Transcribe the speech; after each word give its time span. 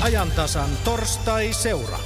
ajantasan 0.00 0.70
torstai-seura. 0.84 1.98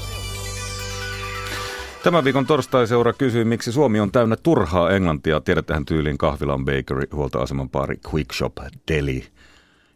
Tämän 2.03 2.25
viikon 2.25 2.47
torstai-seura 2.47 3.13
kysyy, 3.13 3.45
miksi 3.45 3.73
Suomi 3.73 4.01
on 4.01 4.13
täynnä 4.13 4.37
turhaa 4.37 4.91
englantia. 4.91 5.41
Tiedättehän 5.41 5.85
tyyliin 5.85 6.19
kahvilan 6.19 6.65
bakery, 6.65 7.03
huoltoaseman 7.13 7.71
pari 7.71 7.97
Quick 8.13 8.33
Shop, 8.33 8.53
Deli. 8.89 9.27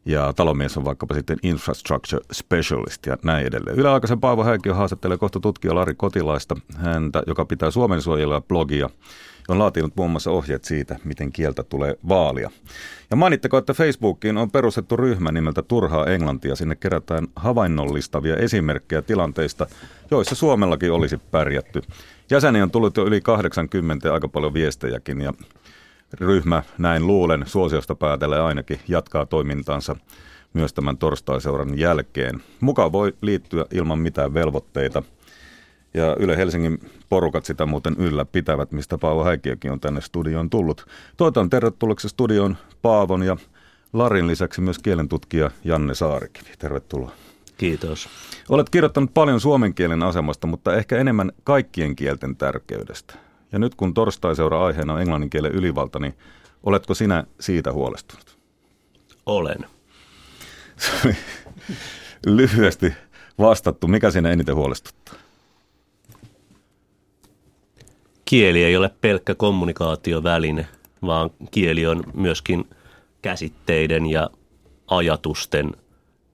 Ja 0.09 0.33
talomies 0.33 0.77
on 0.77 0.85
vaikkapa 0.85 1.15
sitten 1.15 1.39
infrastructure 1.43 2.25
specialist 2.33 3.07
ja 3.07 3.17
näin 3.25 3.47
edelleen. 3.47 3.79
Yläaikaisen 3.79 4.21
Paavo 4.21 4.45
Häikio 4.45 4.75
haastattelee 4.75 5.17
kohta 5.17 5.41
tutkija 5.41 5.75
Lari 5.75 5.95
Kotilaista, 5.95 6.57
häntä, 6.77 7.23
joka 7.27 7.45
pitää 7.45 7.71
Suomen 7.71 8.03
suojelua 8.03 8.41
blogia 8.41 8.91
on 9.49 9.59
laatinut 9.59 9.97
muun 9.97 10.11
muassa 10.11 10.31
ohjeet 10.31 10.65
siitä, 10.65 10.97
miten 11.05 11.33
kieltä 11.33 11.63
tulee 11.63 11.97
vaalia. 12.09 12.51
Ja 13.11 13.17
mainittako, 13.17 13.59
että 13.59 13.75
Facebookiin 13.75 14.37
on 14.37 14.51
perustettu 14.51 14.97
ryhmä 14.97 15.33
nimeltä 15.33 15.63
Turhaa 15.63 16.07
Englantia. 16.07 16.57
Sinne 16.57 16.77
kerätään 16.77 17.27
havainnollistavia 17.37 18.37
esimerkkejä 18.37 19.03
tilanteista, 19.03 19.67
joissa 20.11 20.35
Suomellakin 20.35 20.93
olisi 20.93 21.19
pärjätty. 21.19 21.83
Jäseniä 22.31 22.63
on 22.63 22.71
tullut 22.71 22.97
jo 22.97 23.07
yli 23.07 23.21
80 23.21 24.09
ja 24.09 24.15
aika 24.15 24.29
paljon 24.29 24.55
viestejäkin 24.55 25.21
ja 25.21 25.33
ryhmä, 26.13 26.63
näin 26.79 27.07
luulen, 27.07 27.43
suosiosta 27.47 27.95
päätellen 27.95 28.43
ainakin, 28.43 28.81
jatkaa 28.89 29.27
toimintansa 29.27 29.97
myös 30.53 30.73
tämän 30.73 30.99
torstaiseuran 30.99 31.79
jälkeen. 31.79 32.43
Mukaan 32.61 32.93
voi 32.93 33.13
liittyä 33.21 33.65
ilman 33.71 33.99
mitään 33.99 34.35
velvoitteita– 34.35 35.03
ja 35.95 36.17
Yle 36.19 36.37
Helsingin 36.37 36.81
porukat 37.09 37.45
sitä 37.45 37.67
muuten 37.67 37.97
ylläpitävät, 37.99 38.73
mistä 38.73 38.99
Paavo 38.99 39.25
Häikkiökin 39.25 39.73
on 39.73 39.81
tänne 39.81 40.01
studioon 40.01 40.51
tullut. 40.51 40.87
Toivotan 41.17 41.51
tervetulleeksi 41.51 42.09
studioon 42.09 42.57
Paavon 42.83 43.23
ja 43.23 43.37
Larin 43.93 44.27
lisäksi 44.27 44.61
myös 44.61 44.79
kielentutkija 44.79 45.51
Janne 45.65 45.95
Saarikivi. 45.95 46.51
Tervetuloa. 46.59 47.11
Kiitos. 47.59 48.09
Olet 48.49 48.71
kirjoittanut 48.71 49.15
paljon 49.15 49.41
suomen 49.41 49.75
kielen 49.75 50.03
asemasta, 50.03 50.47
mutta 50.47 50.75
ehkä 50.77 50.99
enemmän 50.99 51.33
kaikkien 51.45 51.97
kielten 51.97 52.37
tärkeydestä. 52.37 53.15
Ja 53.53 53.59
nyt 53.59 53.75
kun 53.75 53.95
torstaiseura 53.95 54.65
aiheena 54.65 54.95
on 54.95 55.01
englannin 55.01 55.31
kielen 55.31 55.53
ylivalta, 55.53 55.99
niin 55.99 56.15
oletko 56.63 56.95
sinä 56.95 57.25
siitä 57.41 57.73
huolestunut? 57.73 58.39
Olen. 59.27 59.59
Lyhyesti 62.27 62.93
vastattu. 63.39 63.87
Mikä 63.87 64.11
sinä 64.11 64.31
eniten 64.31 64.55
huolestuttaa? 64.55 65.15
kieli 68.29 68.65
ei 68.65 68.77
ole 68.77 68.91
pelkkä 69.01 69.35
kommunikaatioväline, 69.35 70.69
vaan 71.03 71.31
kieli 71.51 71.87
on 71.87 72.03
myöskin 72.15 72.69
käsitteiden 73.23 74.07
ja 74.07 74.31
ajatusten 74.87 75.73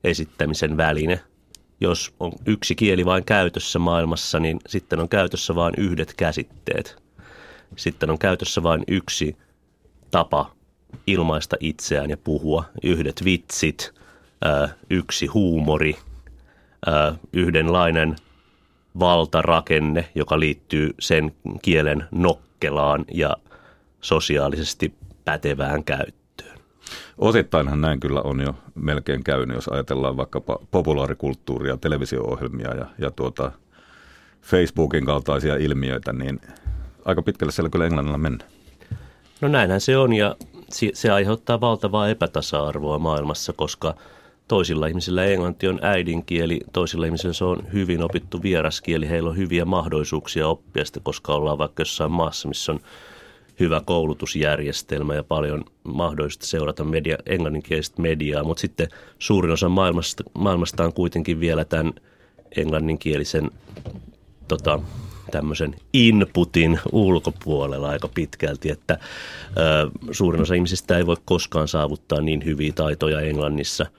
esittämisen 0.05 0.77
väline. 0.77 1.21
Jos 1.81 2.15
on 2.21 2.33
yksi 2.47 2.75
kieli 2.75 3.05
vain 3.05 3.25
käytössä 3.25 3.79
maailmassa, 3.79 4.41
niin 4.41 4.59
sitten 4.67 5.01
on 5.01 5.09
käytössä 5.09 5.55
vain 5.55 5.75
yhdet 5.79 6.15
käsitteet. 6.17 7.03
Sitten 7.77 8.11
on 8.11 8.19
käytössä 8.19 8.63
vain 8.63 8.85
yksi 8.89 9.37
tapa 10.11 10.53
ilmaista 11.07 11.57
itseään 11.61 12.11
ja 12.11 12.17
puhua. 12.17 12.65
Yhdet 12.83 13.25
vitsit, 13.25 13.95
yksi 14.91 15.27
huumori, 15.27 15.97
yhdenlainen 17.33 18.17
valtarakenne, 18.99 20.09
joka 20.15 20.41
liittyy 20.41 20.95
sen 21.01 21.33
kielen 21.63 22.05
nokkelaan 22.11 23.05
ja 23.15 23.37
sosiaalisesti 24.01 24.95
pätevään 25.25 25.85
käyttöön. 25.85 26.59
Osittainhan 27.19 27.81
näin 27.81 28.01
kyllä 28.01 28.21
on 28.23 28.41
jo 28.41 28.55
melkein 28.75 29.25
käynyt, 29.25 29.57
jos 29.57 29.69
ajatellaan 29.69 30.17
vaikkapa 30.17 30.59
populaarikulttuuria, 30.71 31.77
televisio-ohjelmia 31.77 32.75
ja, 32.75 32.87
ja 32.99 33.11
tuota 33.11 33.53
Facebookin 34.43 35.05
kaltaisia 35.05 35.57
ilmiöitä, 35.57 36.13
niin 36.13 36.41
aika 37.05 37.23
pitkälle 37.23 37.53
siellä 37.53 37.71
kyllä 37.71 37.87
englannilla 37.87 38.19
mennään. 38.19 38.51
No 39.41 39.49
näinhän 39.49 39.81
se 39.81 39.97
on 39.97 40.13
ja 40.13 40.37
se 40.95 41.11
aiheuttaa 41.11 41.61
valtavaa 41.61 42.09
epätasa-arvoa 42.09 42.99
maailmassa, 42.99 43.53
koska– 43.53 43.95
Toisilla 44.49 44.87
ihmisillä 44.87 45.25
englanti 45.25 45.69
on 45.69 45.79
äidinkieli, 45.83 46.61
toisilla 46.73 47.07
ihmisillä 47.07 47.33
se 47.33 47.45
on 47.45 47.59
hyvin 47.73 48.03
opittu 48.03 48.43
vieraskieli. 48.43 49.09
Heillä 49.09 49.31
on 49.31 49.37
hyviä 49.37 49.65
mahdollisuuksia 49.65 50.49
oppia 50.49 50.85
sitä, 50.85 51.01
koska 51.03 51.35
ollaan 51.35 51.59
vaikka 51.59 51.81
jossain 51.81 52.13
maassa, 52.13 52.49
missä 52.49 52.73
on 52.73 52.81
hyvä 53.61 53.81
koulutusjärjestelmä 53.85 55.15
ja 55.15 55.23
paljon 55.23 55.65
mahdollista 55.85 56.47
seurata 56.47 56.85
media, 56.85 57.17
englanninkielistä 57.27 58.03
mediaa, 58.03 58.45
mutta 58.45 58.61
sitten 58.61 58.89
suurin 59.19 59.53
osa 59.53 59.69
maailmasta, 59.69 60.25
maailmasta 60.39 60.85
on 60.85 60.93
kuitenkin 60.93 61.41
vielä 61.41 61.65
tämän 61.65 61.93
englanninkielisen 62.57 63.51
tota, 64.49 64.81
tämmöisen 65.31 65.75
inputin 65.93 66.81
ulkopuolella 66.93 67.89
aika 67.89 68.09
pitkälti, 68.09 68.71
että 68.71 68.99
ö, 69.57 69.91
suurin 70.11 70.43
osa 70.43 70.55
ihmisistä 70.55 70.97
ei 70.97 71.07
voi 71.07 71.17
koskaan 71.25 71.69
saavuttaa 71.69 72.21
niin 72.21 72.45
hyviä 72.45 72.73
taitoja 72.73 73.21
Englannissa– 73.21 73.87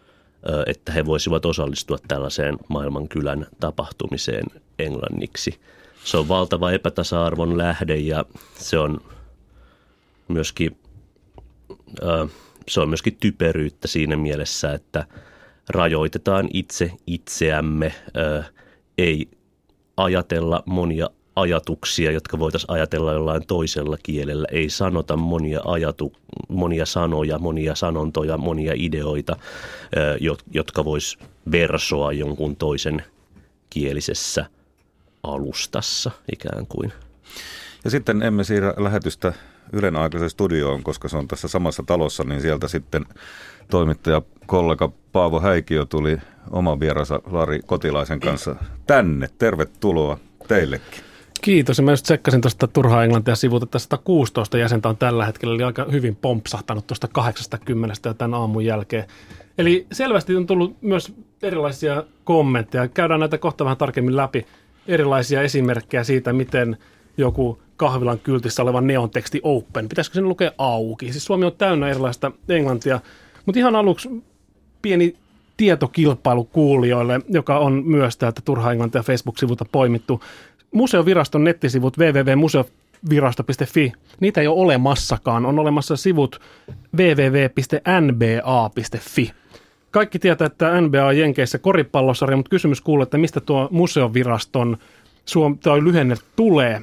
että 0.66 0.92
he 0.92 1.06
voisivat 1.06 1.46
osallistua 1.46 1.98
tällaiseen 2.08 2.58
maailmankylän 2.68 3.48
tapahtumiseen 3.60 4.46
englanniksi. 4.80 5.60
Se 6.04 6.18
on 6.18 6.28
valtava 6.28 6.72
epätasa-arvon 6.72 7.58
lähde 7.58 7.96
ja 7.96 8.26
se 8.58 8.80
on 8.80 9.02
myöskin, 10.28 10.78
se 12.68 12.82
on 12.82 12.90
myöskin 12.90 13.18
typeryyttä 13.20 13.88
siinä 13.88 14.16
mielessä, 14.16 14.74
että 14.74 15.06
rajoitetaan 15.70 16.50
itse 16.54 16.92
itseämme, 17.08 17.94
ei 18.98 19.28
ajatella 19.98 20.64
monia 20.66 21.10
ajatuksia, 21.36 22.12
jotka 22.12 22.40
voitaisiin 22.40 22.72
ajatella 22.72 23.14
jollain 23.14 23.48
toisella 23.48 23.98
kielellä. 24.04 24.48
Ei 24.52 24.70
sanota 24.70 25.18
monia, 25.18 25.62
ajatu, 25.66 26.14
monia 26.50 26.86
sanoja, 26.86 27.40
monia 27.40 27.76
sanontoja, 27.76 28.38
monia 28.38 28.74
ideoita, 28.76 29.36
jotka 30.54 30.86
vois 30.86 31.18
versoa 31.52 32.14
jonkun 32.14 32.56
toisen 32.56 33.04
kielisessä 33.70 34.46
alustassa 35.24 36.12
ikään 36.34 36.68
kuin. 36.68 36.94
Ja 37.84 37.92
sitten 37.92 38.22
emme 38.22 38.44
siirrä 38.44 38.74
lähetystä 38.78 39.34
Ylen 39.74 39.96
aikaisen 39.96 40.30
studioon, 40.30 40.84
koska 40.84 41.08
se 41.08 41.18
on 41.18 41.28
tässä 41.28 41.48
samassa 41.48 41.84
talossa, 41.84 42.24
niin 42.24 42.42
sieltä 42.42 42.68
sitten 42.68 43.06
toimittaja 43.72 44.22
kollega 44.46 44.92
Paavo 45.16 45.40
Häikiö 45.40 45.86
tuli 45.86 46.18
oman 46.52 46.80
vieransa 46.80 47.20
Lari 47.32 47.60
Kotilaisen 47.66 48.20
kanssa 48.20 48.56
tänne. 48.88 49.30
Tervetuloa 49.38 50.18
teillekin. 50.48 51.04
Kiitos. 51.42 51.82
mä 51.82 51.92
just 51.92 52.04
tsekkasin 52.04 52.42
tuosta 52.42 52.68
turhaa 52.68 53.04
englantia 53.04 53.36
sivulta, 53.36 53.64
että 53.64 53.80
116 53.80 54.58
jäsentä 54.58 54.90
on 54.90 54.98
tällä 54.98 55.26
hetkellä, 55.26 55.56
eli 55.56 55.64
aika 55.64 55.86
hyvin 55.92 56.16
pompsahtanut 56.16 56.88
tuosta 56.88 57.08
80 57.08 58.14
tämän 58.14 58.34
aamun 58.34 58.66
jälkeen. 58.66 59.04
Eli 59.58 59.88
selvästi 59.92 60.36
on 60.36 60.48
tullut 60.48 60.82
myös 60.82 61.14
erilaisia 61.44 62.04
kommentteja. 62.24 62.88
Käydään 62.88 63.20
näitä 63.20 63.38
kohta 63.38 63.64
vähän 63.64 63.78
tarkemmin 63.78 64.18
läpi. 64.18 64.46
Erilaisia 64.88 65.42
esimerkkejä 65.42 66.04
siitä, 66.04 66.34
miten 66.34 66.78
joku 67.18 67.62
kahvilan 67.78 68.20
kyltissä 68.20 68.64
oleva 68.64 68.82
neonteksti 68.82 69.40
open. 69.44 69.90
Pitäisikö 69.90 70.16
sen 70.16 70.30
lukea 70.30 70.52
auki? 70.58 71.12
Siis 71.12 71.26
Suomi 71.26 71.46
on 71.46 71.56
täynnä 71.58 71.90
erilaista 71.90 72.32
englantia. 72.50 73.00
Mutta 73.46 73.60
ihan 73.60 73.76
aluksi 73.76 74.10
pieni 74.86 75.16
tietokilpailu 75.58 76.44
kuulijoille, 76.44 77.22
joka 77.30 77.58
on 77.58 77.84
myös 77.86 78.18
täältä 78.18 78.42
Turha 78.46 78.72
Englantia 78.72 79.04
Facebook-sivulta 79.04 79.66
poimittu 79.72 80.22
museoviraston 80.72 81.44
nettisivut 81.44 81.98
www.museovirasto.fi, 81.98 83.94
niitä 84.20 84.42
ei 84.42 84.48
ole 84.48 84.62
olemassakaan. 84.62 85.46
On 85.46 85.60
olemassa 85.60 85.96
sivut 85.96 86.42
www.nba.fi. 86.98 87.72
Kaikki 89.92 90.20
tietää, 90.20 90.46
että 90.46 90.82
NBA 90.82 91.06
on 91.06 91.18
Jenkeissä 91.18 91.58
koripallosarja, 91.58 92.38
mutta 92.38 92.50
kysymys 92.50 92.82
kuuluu, 92.82 93.04
että 93.04 93.18
mistä 93.18 93.40
tuo 93.40 93.68
museoviraston 93.72 94.78
suom- 95.26 95.58
tai 95.60 95.84
lyhenne 95.84 96.16
tulee. 96.36 96.82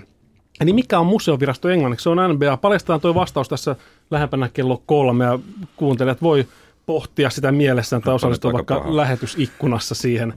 Eli 0.60 0.72
mikä 0.72 0.98
on 0.98 1.06
museovirasto 1.06 1.68
englanniksi? 1.68 2.02
Se 2.02 2.08
on 2.08 2.34
NBA. 2.34 2.56
Paljastetaan 2.56 3.00
tuo 3.00 3.14
vastaus 3.14 3.48
tässä 3.48 3.76
lähempänä 4.10 4.48
kello 4.48 4.82
kolme 4.86 5.24
ja 5.24 5.38
kuuntelijat 5.76 6.22
voi 6.22 6.46
pohtia 6.86 7.30
sitä 7.30 7.52
mielessään 7.52 8.02
tai 8.02 8.14
osallistua 8.14 8.52
vaikka 8.52 8.80
paha. 8.80 8.96
lähetysikkunassa 8.96 9.94
siihen. 9.94 10.34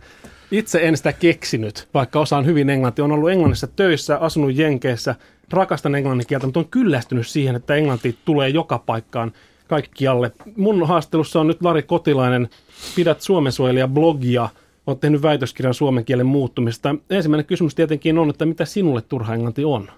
Itse 0.52 0.80
en 0.82 0.98
sitä 0.98 1.14
keksinyt, 1.14 1.88
vaikka 1.94 2.20
osaan 2.20 2.46
hyvin 2.46 2.70
englantia. 2.70 3.06
On 3.06 3.12
ollut 3.12 3.32
Englannissa 3.32 3.68
töissä, 3.68 4.18
asunut 4.18 4.56
Jenkeissä, 4.56 5.16
rakastan 5.52 5.96
englannin 5.96 6.28
kieltä, 6.28 6.48
mutta 6.48 6.60
on 6.60 6.70
kyllästynyt 6.70 7.28
siihen, 7.28 7.56
että 7.56 7.76
englanti 7.76 8.18
tulee 8.26 8.50
joka 8.50 8.80
paikkaan 8.80 9.32
kaikkialle. 9.68 10.32
Mun 10.58 10.88
haastelussa 10.88 11.40
on 11.40 11.48
nyt 11.48 11.62
Lari 11.62 11.84
Kotilainen, 11.84 12.50
pidät 12.96 13.22
Suomensuojelija 13.22 13.88
blogia, 13.88 14.50
olet 14.88 15.00
tehnyt 15.00 15.22
väitöskirjan 15.22 15.74
suomen 15.74 16.06
kielen 16.06 16.26
muuttumista. 16.26 16.96
Ensimmäinen 17.10 17.46
kysymys 17.46 17.76
tietenkin 17.76 18.18
on, 18.18 18.30
että 18.30 18.46
mitä 18.46 18.66
sinulle 18.66 19.02
turha 19.02 19.34
englanti 19.34 19.66
on? 19.66 19.90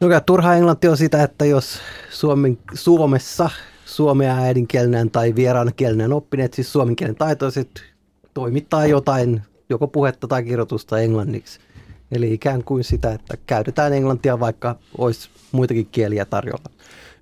No 0.00 0.20
turha 0.26 0.54
englanti 0.54 0.88
on 0.88 0.96
sitä, 0.96 1.22
että 1.22 1.44
jos 1.44 1.80
Suomen, 2.10 2.58
Suomessa 2.74 3.50
suomea 3.90 4.36
äidinkielenään 4.36 5.10
tai 5.10 5.34
vieraankielinen 5.34 6.12
oppineet, 6.12 6.54
siis 6.54 6.72
suomen 6.72 6.96
kielen 6.96 7.16
taitoiset 7.16 7.82
toimittaa 8.34 8.86
jotain, 8.86 9.42
joko 9.68 9.86
puhetta 9.86 10.28
tai 10.28 10.44
kirjoitusta 10.44 11.00
englanniksi. 11.00 11.60
Eli 12.12 12.32
ikään 12.32 12.64
kuin 12.64 12.84
sitä, 12.84 13.12
että 13.12 13.36
käytetään 13.46 13.92
englantia, 13.92 14.40
vaikka 14.40 14.76
olisi 14.98 15.30
muitakin 15.52 15.88
kieliä 15.92 16.24
tarjolla. 16.24 16.70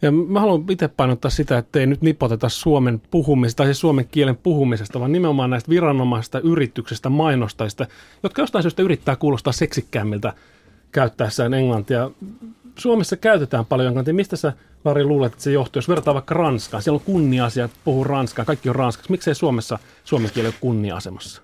Ja 0.03 0.13
mä 0.13 0.41
haluan 0.41 0.65
itse 0.71 0.89
painottaa 0.89 1.31
sitä, 1.31 1.59
että 1.59 1.79
ei 1.81 1.87
nyt 1.87 2.03
nipoteta 2.03 2.49
suomen 2.49 3.03
puhumisesta, 3.11 3.57
tai 3.57 3.67
siis 3.67 3.81
suomen 3.81 4.09
kielen 4.11 4.37
puhumisesta, 4.37 5.01
vaan 5.01 5.13
nimenomaan 5.13 5.51
näistä 5.51 5.71
viranomaisista, 5.71 6.41
yrityksistä, 6.41 7.09
mainostajista, 7.09 7.87
jotka 8.23 8.43
jostain 8.43 8.63
syystä 8.63 8.83
yrittää 8.83 9.17
kuulostaa 9.17 9.53
seksikkäämmiltä 9.53 10.33
käyttäessään 10.93 11.55
englantia. 11.55 12.11
Suomessa 12.79 13.17
käytetään 13.17 13.67
paljon 13.67 13.89
englantia. 13.89 14.15
Mistä 14.15 14.37
sä, 14.37 14.53
Lari, 14.85 15.05
luulet, 15.05 15.33
että 15.33 15.45
se 15.45 15.53
johtuu? 15.53 15.79
Jos 15.79 15.89
vertaa 15.89 16.15
vaikka 16.15 16.35
Ranskaan, 16.35 16.83
siellä 16.83 16.97
on 16.97 17.05
kunnia-asia, 17.05 17.69
puhuu 17.85 18.05
ranskaa, 18.05 18.45
kaikki 18.45 18.69
on 18.69 18.75
ranskaksi. 18.75 19.11
Miksei 19.11 19.35
Suomessa 19.35 19.79
suomen 20.05 20.31
kieli 20.35 20.49
ole 20.49 20.55
kunnia-asemassa? 20.61 21.43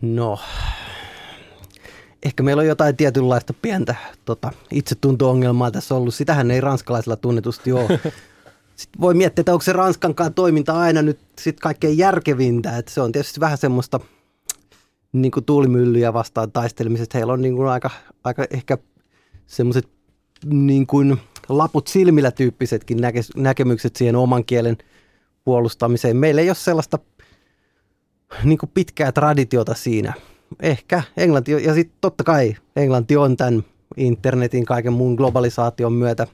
No, 0.00 0.38
ehkä 2.22 2.42
meillä 2.42 2.60
on 2.60 2.66
jotain 2.66 2.96
tietynlaista 2.96 3.54
pientä 3.62 3.94
tota, 4.24 4.52
itsetunto-ongelmaa 4.72 5.70
tässä 5.70 5.94
ollut. 5.94 6.14
Sitähän 6.14 6.50
ei 6.50 6.60
ranskalaisilla 6.60 7.16
tunnetusti 7.16 7.72
ole. 7.72 8.00
Sitten 8.76 9.00
voi 9.00 9.14
miettiä, 9.14 9.42
että 9.42 9.52
onko 9.52 9.62
se 9.62 9.72
Ranskankaan 9.72 10.34
toiminta 10.34 10.80
aina 10.80 11.02
nyt 11.02 11.18
sit 11.38 11.60
kaikkein 11.60 11.98
järkevintä. 11.98 12.78
Että 12.78 12.92
se 12.92 13.00
on 13.00 13.12
tietysti 13.12 13.40
vähän 13.40 13.58
semmoista 13.58 14.00
niin 15.12 15.32
kuin 15.32 15.44
tuulimyllyjä 15.44 16.12
vastaan 16.12 16.52
taistelemisesta. 16.52 17.18
Heillä 17.18 17.32
on 17.32 17.42
niin 17.42 17.56
kuin 17.56 17.68
aika, 17.68 17.90
aika 18.24 18.46
ehkä 18.50 18.78
semmoiset 19.50 19.88
niin 20.44 20.86
kuin 20.86 21.16
laput 21.48 21.86
silmillä 21.86 22.30
tyyppisetkin 22.30 22.98
näke, 23.00 23.20
näkemykset 23.36 23.96
siihen 23.96 24.16
oman 24.16 24.44
kielen 24.44 24.78
puolustamiseen. 25.44 26.16
Meillä 26.16 26.40
ei 26.40 26.48
ole 26.48 26.54
sellaista 26.54 26.98
niin 28.44 28.58
kuin 28.58 28.70
pitkää 28.74 29.12
traditiota 29.12 29.74
siinä– 29.74 30.12
ehkä 30.62 31.02
Englanti, 31.16 31.52
ja 31.52 31.74
sitten 31.74 31.98
totta 32.00 32.24
kai 32.24 32.56
Englanti 32.76 33.16
on 33.16 33.36
tämän 33.36 33.64
internetin, 33.96 34.64
kaiken 34.64 34.92
muun 34.92 35.14
globalisaation 35.14 35.92
myötä, 35.92 36.26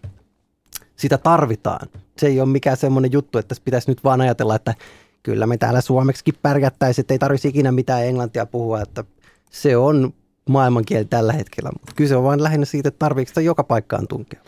sitä 0.96 1.18
tarvitaan. 1.18 1.88
Se 2.18 2.26
ei 2.26 2.40
ole 2.40 2.48
mikään 2.48 2.76
semmoinen 2.76 3.12
juttu, 3.12 3.38
että 3.38 3.54
pitäisi 3.64 3.90
nyt 3.90 4.04
vaan 4.04 4.20
ajatella, 4.20 4.54
että 4.56 4.74
kyllä 5.22 5.46
me 5.46 5.56
täällä 5.56 5.80
suomeksikin 5.80 6.34
pärjättäisiin, 6.42 7.02
että 7.02 7.14
ei 7.14 7.18
tarvitsisi 7.18 7.48
ikinä 7.48 7.72
mitään 7.72 8.06
englantia 8.06 8.46
puhua, 8.46 8.80
että 8.80 9.04
se 9.50 9.76
on 9.76 10.14
maailmankieli 10.48 11.04
tällä 11.04 11.32
hetkellä. 11.32 11.70
Mutta 11.72 11.92
kyse 11.96 12.16
on 12.16 12.24
vain 12.24 12.42
lähinnä 12.42 12.66
siitä, 12.66 12.88
että 12.88 12.98
tarvitseeko 12.98 13.28
sitä 13.28 13.40
joka 13.40 13.64
paikkaan 13.64 14.08
tunkea. 14.08 14.40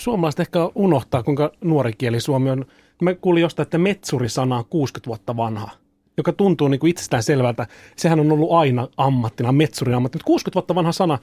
Suomalaiset 0.00 0.40
ehkä 0.40 0.58
unohtaa, 0.74 1.22
kuinka 1.22 1.52
nuori 1.64 1.92
kieli 1.92 2.20
suomi 2.20 2.50
on. 2.50 2.64
Mä 3.02 3.14
kuulin 3.14 3.40
jostain, 3.40 3.64
että 3.64 3.78
metsurisana 3.78 4.56
on 4.56 4.64
60 4.64 5.06
vuotta 5.06 5.36
vanha 5.36 5.70
joka 6.18 6.32
tuntuu 6.32 6.68
niin 6.68 6.80
kuin 6.80 6.90
itsestään 6.90 7.22
selvältä. 7.22 7.66
Sehän 7.96 8.20
on 8.20 8.32
ollut 8.32 8.52
aina 8.52 8.88
ammattina, 8.96 9.52
metsurin 9.52 9.94
ammatti. 9.94 10.18
60 10.24 10.54
vuotta 10.54 10.74
vanha 10.74 10.92
sana. 10.92 11.18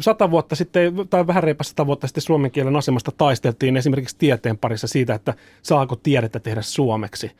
Sata 0.00 0.30
vuotta 0.30 0.54
sitten, 0.54 0.94
tai 1.10 1.26
vähän 1.26 1.42
reipas 1.42 1.68
sata 1.68 1.86
vuotta 1.86 2.06
sitten 2.06 2.22
suomen 2.22 2.50
kielen 2.50 2.76
asemasta 2.76 3.12
taisteltiin 3.16 3.76
esimerkiksi 3.76 4.16
tieteen 4.18 4.58
parissa 4.58 4.86
siitä, 4.86 5.14
että 5.14 5.34
saako 5.62 5.96
tiedettä 5.96 6.40
tehdä 6.40 6.62
suomeksi. 6.62 7.30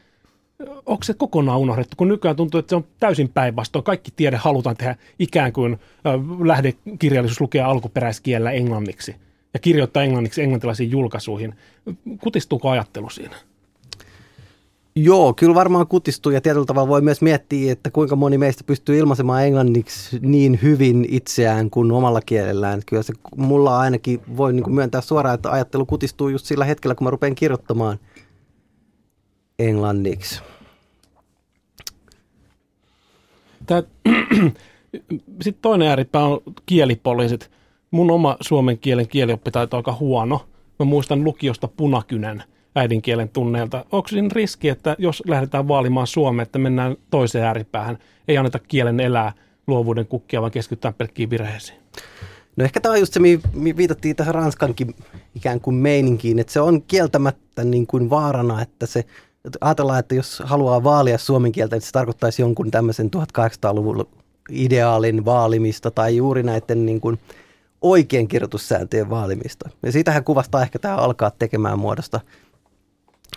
Onko 0.86 1.04
se 1.04 1.14
kokonaan 1.14 1.58
unohdettu, 1.58 1.94
kun 1.96 2.08
nykyään 2.08 2.36
tuntuu, 2.36 2.58
että 2.58 2.70
se 2.70 2.76
on 2.76 2.84
täysin 3.00 3.28
päinvastoin. 3.28 3.84
Kaikki 3.84 4.10
tiede 4.16 4.36
halutaan 4.36 4.76
tehdä 4.76 4.96
ikään 5.18 5.52
kuin 5.52 5.78
lähdekirjallisuus 6.44 7.40
lukea 7.40 7.66
alkuperäiskielellä 7.66 8.50
englanniksi 8.50 9.16
ja 9.54 9.60
kirjoittaa 9.60 10.02
englanniksi 10.02 10.42
englantilaisiin 10.42 10.90
julkaisuihin. 10.90 11.54
Kutistuuko 12.20 12.70
ajattelu 12.70 13.10
siinä? 13.10 13.36
Joo, 14.96 15.34
kyllä 15.34 15.54
varmaan 15.54 15.86
kutistuu 15.86 16.32
ja 16.32 16.40
tietyllä 16.40 16.66
tavalla 16.66 16.88
voi 16.88 17.00
myös 17.00 17.22
miettiä, 17.22 17.72
että 17.72 17.90
kuinka 17.90 18.16
moni 18.16 18.38
meistä 18.38 18.64
pystyy 18.64 18.98
ilmaisemaan 18.98 19.44
englanniksi 19.44 20.18
niin 20.22 20.58
hyvin 20.62 21.06
itseään 21.08 21.70
kuin 21.70 21.92
omalla 21.92 22.20
kielellään. 22.20 22.80
Kyllä 22.86 23.02
se 23.02 23.12
mulla 23.36 23.78
ainakin 23.78 24.20
voi 24.36 24.52
niin 24.52 24.62
kuin 24.62 24.74
myöntää 24.74 25.00
suoraan, 25.00 25.34
että 25.34 25.50
ajattelu 25.50 25.86
kutistuu 25.86 26.28
just 26.28 26.46
sillä 26.46 26.64
hetkellä, 26.64 26.94
kun 26.94 27.04
mä 27.04 27.10
rupean 27.10 27.34
kirjoittamaan 27.34 27.98
englanniksi. 29.58 30.42
Sitten 35.42 35.62
toinen 35.62 35.88
ääripää 35.88 36.24
on 36.24 36.40
kielipoliisit. 36.66 37.50
Mun 37.90 38.10
oma 38.10 38.36
suomen 38.40 38.78
kielen 38.78 39.08
kielioppitaito 39.08 39.76
on 39.76 39.78
aika 39.78 39.96
huono. 40.00 40.46
Mä 40.78 40.84
muistan 40.84 41.24
lukiosta 41.24 41.68
punakynän– 41.68 42.42
äidinkielen 42.74 43.28
tunneilta. 43.28 43.84
Onko 43.92 44.08
siinä 44.08 44.28
riski, 44.32 44.68
että 44.68 44.96
jos 44.98 45.22
lähdetään 45.26 45.68
vaalimaan 45.68 46.06
Suomea, 46.06 46.42
että 46.42 46.58
mennään 46.58 46.96
toiseen 47.10 47.44
ääripäähän, 47.44 47.98
ei 48.28 48.38
anneta 48.38 48.58
kielen 48.58 49.00
elää 49.00 49.32
luovuuden 49.66 50.06
kukkia, 50.06 50.40
vaan 50.40 50.52
keskitytään 50.52 50.94
pelkkiin 50.94 51.30
virheisiin? 51.30 51.78
No 52.56 52.64
ehkä 52.64 52.80
tämä 52.80 52.92
on 52.92 53.00
just 53.00 53.12
se, 53.12 53.20
mihin 53.20 53.76
viitattiin 53.76 54.16
tähän 54.16 54.34
Ranskankin 54.34 54.94
ikään 55.34 55.60
kuin 55.60 55.76
meininkiin, 55.76 56.38
että 56.38 56.52
se 56.52 56.60
on 56.60 56.82
kieltämättä 56.82 57.64
niin 57.64 57.86
kuin 57.86 58.10
vaarana, 58.10 58.62
että 58.62 58.86
se 58.86 59.04
ajatellaan, 59.60 59.98
että 59.98 60.14
jos 60.14 60.42
haluaa 60.44 60.84
vaalia 60.84 61.18
suomen 61.18 61.52
kieltä, 61.52 61.76
että 61.76 61.86
se 61.86 61.92
tarkoittaisi 61.92 62.42
jonkun 62.42 62.70
tämmöisen 62.70 63.10
1800-luvun 63.16 64.08
ideaalin 64.50 65.24
vaalimista 65.24 65.90
tai 65.90 66.16
juuri 66.16 66.42
näiden 66.42 66.86
niin 66.86 67.00
kuin 67.00 67.18
oikein 67.82 68.28
kirjoitussääntöjen 68.28 69.10
vaalimista. 69.10 69.70
Ja 69.82 69.92
siitähän 69.92 70.24
kuvastaa 70.24 70.62
ehkä 70.62 70.78
tämä 70.78 70.96
alkaa 70.96 71.30
tekemään 71.30 71.78
muodosta 71.78 72.20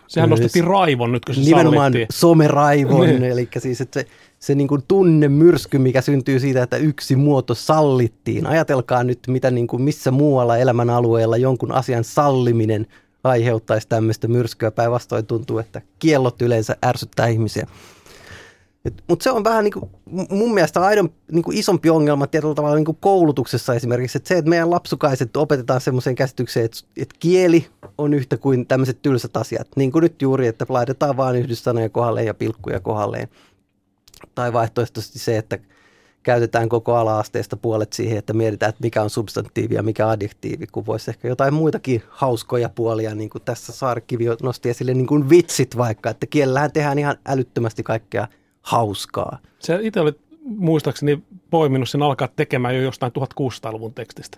Sehän 0.07 0.29
nostettiin 0.29 0.67
raivon 0.67 1.11
nyt, 1.11 1.25
kun 1.25 1.35
se 1.35 1.41
Nimenomaan 1.41 1.93
sallittiin. 1.93 2.19
someraivon, 2.19 3.07
niin. 3.07 3.23
eli 3.23 3.49
siis 3.57 3.81
että 3.81 3.99
se, 3.99 4.07
se 4.39 4.55
niin 4.55 4.67
kuin 4.67 4.83
tunnemyrsky, 4.87 5.77
mikä 5.77 6.01
syntyy 6.01 6.39
siitä, 6.39 6.63
että 6.63 6.77
yksi 6.77 7.15
muoto 7.15 7.55
sallittiin. 7.55 8.47
Ajatelkaa 8.47 9.03
nyt, 9.03 9.19
mitä 9.27 9.51
niin 9.51 9.67
kuin 9.67 9.81
missä 9.81 10.11
muualla 10.11 10.57
elämän 10.57 10.89
alueella 10.89 11.37
jonkun 11.37 11.71
asian 11.71 12.03
salliminen 12.03 12.87
aiheuttaisi 13.27 13.87
tämmöistä 13.87 14.27
myrskyä. 14.27 14.71
Päinvastoin 14.71 15.25
tuntuu, 15.25 15.59
että 15.59 15.81
kiellot 15.99 16.41
yleensä 16.41 16.75
ärsyttää 16.85 17.27
ihmisiä. 17.27 17.67
Mutta 19.07 19.23
se 19.23 19.31
on 19.31 19.43
vähän 19.43 19.63
niin 19.63 19.73
kuin, 19.73 19.89
mun 20.29 20.53
mielestä 20.53 20.81
aidon 20.81 21.09
niin 21.31 21.43
kuin 21.43 21.57
isompi 21.57 21.89
ongelma 21.89 22.27
tietyllä 22.27 22.55
tavalla 22.55 22.75
niin 22.75 22.85
kuin 22.85 22.97
koulutuksessa 23.01 23.73
esimerkiksi. 23.73 24.17
Että 24.17 24.27
se, 24.27 24.37
että 24.37 24.49
meidän 24.49 24.71
lapsukaiset 24.71 25.37
opetetaan 25.37 25.81
semmoiseen 25.81 26.15
käsitykseen, 26.15 26.65
että, 26.65 26.77
että 26.97 27.15
kieli 27.19 27.67
on 27.97 28.13
yhtä 28.13 28.37
kuin 28.37 28.67
tämmöiset 28.67 29.01
tylsät 29.01 29.37
asiat. 29.37 29.67
Niin 29.75 29.91
kuin 29.91 30.03
nyt 30.03 30.21
juuri, 30.21 30.47
että 30.47 30.65
laitetaan 30.69 31.17
vain 31.17 31.35
yhdyssanoja 31.35 31.89
kohdalleen 31.89 32.27
ja 32.27 32.33
pilkkuja 32.33 32.79
kohdalleen. 32.79 33.27
Tai 34.35 34.53
vaihtoehtoisesti 34.53 35.19
se, 35.19 35.37
että 35.37 35.59
käytetään 36.27 36.69
koko 36.69 36.95
ala-asteesta 36.95 37.57
puolet 37.57 37.93
siihen, 37.93 38.17
että 38.17 38.33
mietitään, 38.33 38.69
että 38.69 38.83
mikä 38.83 39.01
on 39.01 39.09
substantiivi 39.09 39.75
ja 39.75 39.83
mikä 39.83 40.09
adjektiivi, 40.09 40.67
kun 40.67 40.85
voisi 40.85 41.11
ehkä 41.11 41.27
jotain 41.27 41.53
muitakin 41.53 42.03
hauskoja 42.09 42.69
puolia, 42.69 43.15
niin 43.15 43.29
kuin 43.29 43.41
tässä 43.41 43.73
Saarkivi 43.73 44.25
nosti 44.43 44.69
esille, 44.69 44.93
niin 44.93 45.07
kuin 45.07 45.29
vitsit 45.29 45.77
vaikka, 45.77 46.09
että 46.09 46.25
kielellähän 46.25 46.71
tehdään 46.71 46.99
ihan 46.99 47.17
älyttömästi 47.27 47.83
kaikkea 47.83 48.27
hauskaa. 48.61 49.37
Se 49.59 49.79
itse 49.81 49.99
oli 49.99 50.19
muistaakseni 50.43 51.23
poiminut 51.49 51.89
sen 51.89 52.03
alkaa 52.03 52.27
tekemään 52.35 52.75
jo 52.75 52.81
jostain 52.81 53.11
1600-luvun 53.19 53.93
tekstistä. 53.93 54.37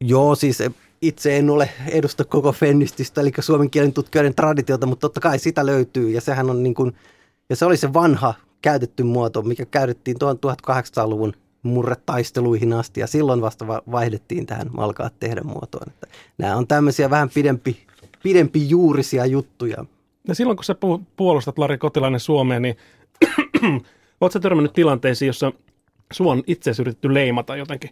Joo, 0.00 0.34
siis 0.34 0.62
itse 1.02 1.36
en 1.36 1.50
ole 1.50 1.70
edusta 1.86 2.24
koko 2.24 2.52
fennististä, 2.52 3.20
eli 3.20 3.32
suomen 3.40 3.70
kielen 3.70 3.92
tutkijoiden 3.92 4.34
traditiota, 4.34 4.86
mutta 4.86 5.00
totta 5.00 5.20
kai 5.20 5.38
sitä 5.38 5.66
löytyy, 5.66 6.10
ja 6.10 6.20
sehän 6.20 6.50
on 6.50 6.62
niin 6.62 6.74
kuin, 6.74 6.96
ja 7.50 7.56
se 7.56 7.64
oli 7.64 7.76
se 7.76 7.92
vanha 7.92 8.34
käytetty 8.62 9.02
muoto, 9.02 9.42
mikä 9.42 9.66
käytettiin 9.66 10.18
tuon 10.18 10.38
1800-luvun 10.46 11.32
murretaisteluihin 11.62 12.72
asti, 12.72 13.00
ja 13.00 13.06
silloin 13.06 13.40
vasta 13.40 13.66
vaihdettiin 13.66 14.46
tähän 14.46 14.70
alkaa 14.76 15.10
tehdä 15.20 15.40
muotoon. 15.44 15.88
Että 15.88 16.06
nämä 16.38 16.56
on 16.56 16.66
tämmöisiä 16.66 17.10
vähän 17.10 17.30
pidempi, 17.34 17.86
pidempi 18.22 18.68
juurisia 18.68 19.26
juttuja. 19.26 19.84
Ja 20.28 20.34
silloin 20.34 20.56
kun 20.56 20.64
sä 20.64 20.76
puolustat 21.16 21.58
Lari 21.58 21.78
Kotilainen 21.78 22.20
Suomeen, 22.20 22.62
niin 22.62 22.76
ootko 24.20 24.40
törmännyt 24.40 24.72
tilanteisiin, 24.72 25.26
jossa 25.26 25.52
sua 26.12 26.32
on 26.32 26.42
itse 26.46 26.72
yritetty 26.80 27.14
leimata 27.14 27.56
jotenkin? 27.56 27.90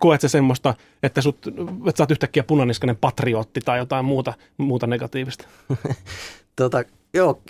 Koet 0.00 0.20
se 0.20 0.28
semmoista, 0.28 0.74
että, 1.02 1.20
sut, 1.20 1.46
että 1.88 1.96
sä 1.98 2.02
oot 2.02 2.10
yhtäkkiä 2.10 2.42
punaniskainen 2.42 2.96
patriotti 2.96 3.60
tai 3.60 3.78
jotain 3.78 4.04
muuta, 4.04 4.34
muuta 4.56 4.86
negatiivista? 4.86 5.48
tota, 6.56 6.84
joo, 7.14 7.42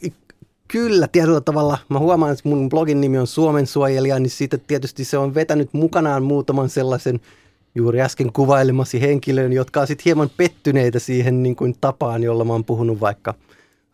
kyllä 0.68 1.08
tietyllä 1.08 1.40
tavalla. 1.40 1.78
Mä 1.88 1.98
huomaan, 1.98 2.32
että 2.32 2.48
mun 2.48 2.68
blogin 2.68 3.00
nimi 3.00 3.18
on 3.18 3.26
Suomen 3.26 3.66
suojelija, 3.66 4.18
niin 4.18 4.30
siitä 4.30 4.58
tietysti 4.58 5.04
se 5.04 5.18
on 5.18 5.34
vetänyt 5.34 5.68
mukanaan 5.72 6.22
muutaman 6.22 6.68
sellaisen– 6.68 7.20
juuri 7.74 8.00
äsken 8.00 8.32
kuvailemasi 8.32 9.00
henkilöön, 9.00 9.52
jotka 9.52 9.80
on 9.80 9.86
sitten 9.86 10.04
hieman 10.04 10.30
pettyneitä 10.36 10.98
siihen 10.98 11.42
niin 11.42 11.56
kuin 11.56 11.74
tapaan, 11.80 12.22
jolla 12.22 12.44
mä 12.44 12.52
oon 12.52 12.64
puhunut 12.64 13.00
vaikka 13.00 13.34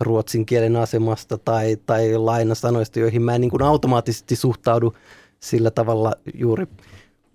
ruotsin 0.00 0.46
kielen 0.46 0.76
asemasta 0.76 1.38
tai, 1.38 1.76
tai 1.86 2.16
lainasanoista, 2.16 2.98
joihin 2.98 3.22
mä 3.22 3.34
en 3.34 3.40
niin 3.40 3.50
kuin 3.50 3.62
automaattisesti 3.62 4.36
suhtaudu 4.36 4.94
sillä 5.40 5.70
tavalla 5.70 6.12
juuri 6.34 6.66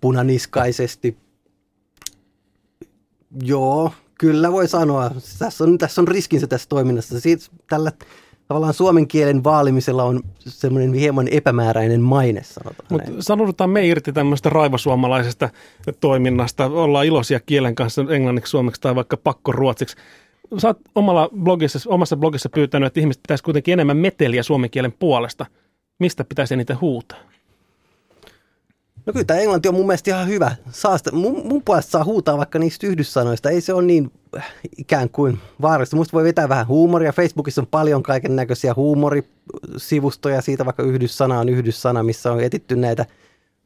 punaniskaisesti. 0.00 1.16
Joo, 3.42 3.92
kyllä 4.18 4.52
voi 4.52 4.68
sanoa. 4.68 5.10
Tässä 5.38 5.64
on, 5.64 5.78
tässä 5.78 6.00
on 6.00 6.08
riskinsä 6.08 6.46
tässä 6.46 6.68
toiminnassa. 6.68 7.20
Siitä, 7.20 7.44
tällä 7.68 7.92
tavallaan 8.48 8.74
suomen 8.74 9.08
kielen 9.08 9.44
vaalimisella 9.44 10.04
on 10.04 10.20
semmoinen 10.38 10.94
hieman 10.94 11.28
epämääräinen 11.28 12.00
maine, 12.00 12.42
sanotaan 12.42 12.86
Mutta 12.90 13.10
näin. 13.10 13.22
sanoudutaan 13.22 13.70
me 13.70 13.86
irti 13.86 14.12
tämmöistä 14.12 14.50
raivosuomalaisesta 14.50 15.48
toiminnasta. 16.00 16.66
Ollaan 16.66 17.06
iloisia 17.06 17.40
kielen 17.40 17.74
kanssa 17.74 18.04
englanniksi, 18.10 18.50
suomeksi 18.50 18.80
tai 18.80 18.94
vaikka 18.94 19.16
pakkoruotsiksi. 19.16 19.96
Sä 20.58 20.68
oot 20.68 20.78
omalla 20.94 21.28
blogissa, 21.42 21.78
omassa 21.90 22.16
blogissa 22.16 22.48
pyytänyt, 22.48 22.86
että 22.86 23.00
ihmiset 23.00 23.22
pitäisi 23.22 23.44
kuitenkin 23.44 23.72
enemmän 23.72 23.96
meteliä 23.96 24.42
suomen 24.42 24.70
kielen 24.70 24.92
puolesta. 24.92 25.46
Mistä 25.98 26.24
pitäisi 26.24 26.54
eniten 26.54 26.80
huutaa? 26.80 27.18
No 29.06 29.12
kyllä 29.12 29.24
tämä 29.24 29.40
englanti 29.40 29.68
on 29.68 29.74
mun 29.74 29.86
mielestä 29.86 30.10
ihan 30.10 30.28
hyvä. 30.28 30.56
Saa 30.70 30.98
sitä, 30.98 31.12
mun, 31.12 31.46
mun 31.46 31.62
puolesta 31.62 31.90
saa 31.90 32.04
huutaa 32.04 32.38
vaikka 32.38 32.58
niistä 32.58 32.86
yhdyssanoista. 32.86 33.50
Ei 33.50 33.60
se 33.60 33.72
ole 33.72 33.82
niin 33.82 34.10
äh, 34.36 34.54
ikään 34.78 35.10
kuin 35.10 35.38
vaarallista. 35.62 35.96
Musta 35.96 36.12
voi 36.12 36.24
vetää 36.24 36.48
vähän 36.48 36.68
huumoria. 36.68 37.12
Facebookissa 37.12 37.60
on 37.60 37.66
paljon 37.66 38.02
kaiken 38.02 38.36
näköisiä 38.36 38.74
huumorisivustoja 38.76 40.42
siitä, 40.42 40.64
vaikka 40.64 40.82
yhdyssana 40.82 41.38
on 41.38 41.48
yhdyssana, 41.48 42.02
missä 42.02 42.32
on 42.32 42.40
etitty 42.40 42.76
näitä 42.76 43.06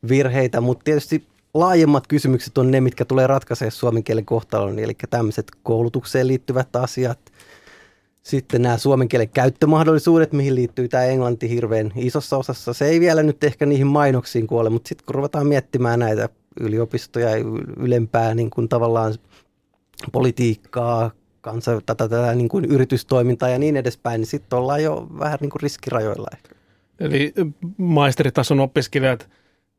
virheitä. 0.09 0.61
Mutta 0.61 0.85
tietysti 0.85 1.25
laajemmat 1.55 2.07
kysymykset 2.07 2.59
on 2.59 2.71
ne, 2.71 2.81
mitkä 2.81 3.05
tulee 3.05 3.27
ratkaisemaan 3.27 3.73
suomen 3.73 4.05
kielen 4.05 4.25
kohtalon. 4.25 4.79
Eli 4.79 4.97
tämmöiset 5.11 5.47
koulutukseen 5.63 6.27
liittyvät 6.27 6.77
asiat. 6.77 7.19
Sitten 8.23 8.63
nämä 8.63 8.79
suomen 8.79 9.09
kielen 9.09 9.29
käyttömahdollisuudet, 9.29 10.33
mihin 10.33 10.55
liittyy 10.55 10.89
tämä 10.89 11.05
englanti 11.05 11.51
hirveän 11.51 11.93
isossa 11.97 12.37
osassa. 12.37 12.73
Se 12.73 12.85
ei 12.85 13.01
vielä 13.01 13.23
nyt 13.23 13.45
ehkä 13.45 13.67
niihin 13.67 13.87
mainoksiin 13.87 14.47
kuole, 14.47 14.71
mutta 14.71 14.89
sitten 14.89 15.07
kun 15.07 15.15
ruvetaan 15.15 15.47
miettimään 15.47 15.99
näitä 15.99 16.29
yliopistoja 16.61 17.31
ja 17.31 17.45
ylempää 17.77 18.35
niin 18.35 18.51
kuin 18.51 18.69
tavallaan 18.69 19.15
politiikkaa, 20.13 21.11
kansa, 21.41 21.81
tätä, 21.87 22.09
tätä 22.09 22.35
niin 22.35 22.49
kuin 22.49 22.65
yritystoimintaa 22.65 23.49
ja 23.49 23.59
niin 23.59 23.77
edespäin, 23.77 24.21
niin 24.21 24.27
sitten 24.27 24.59
ollaan 24.59 24.83
jo 24.83 25.07
vähän 25.19 25.39
niin 25.41 25.51
kuin 25.51 25.63
riskirajoilla 25.63 26.29
ehkä. 26.33 26.55
Eli 27.01 27.33
maisteritason 27.77 28.61
opiskelijat 28.61 29.31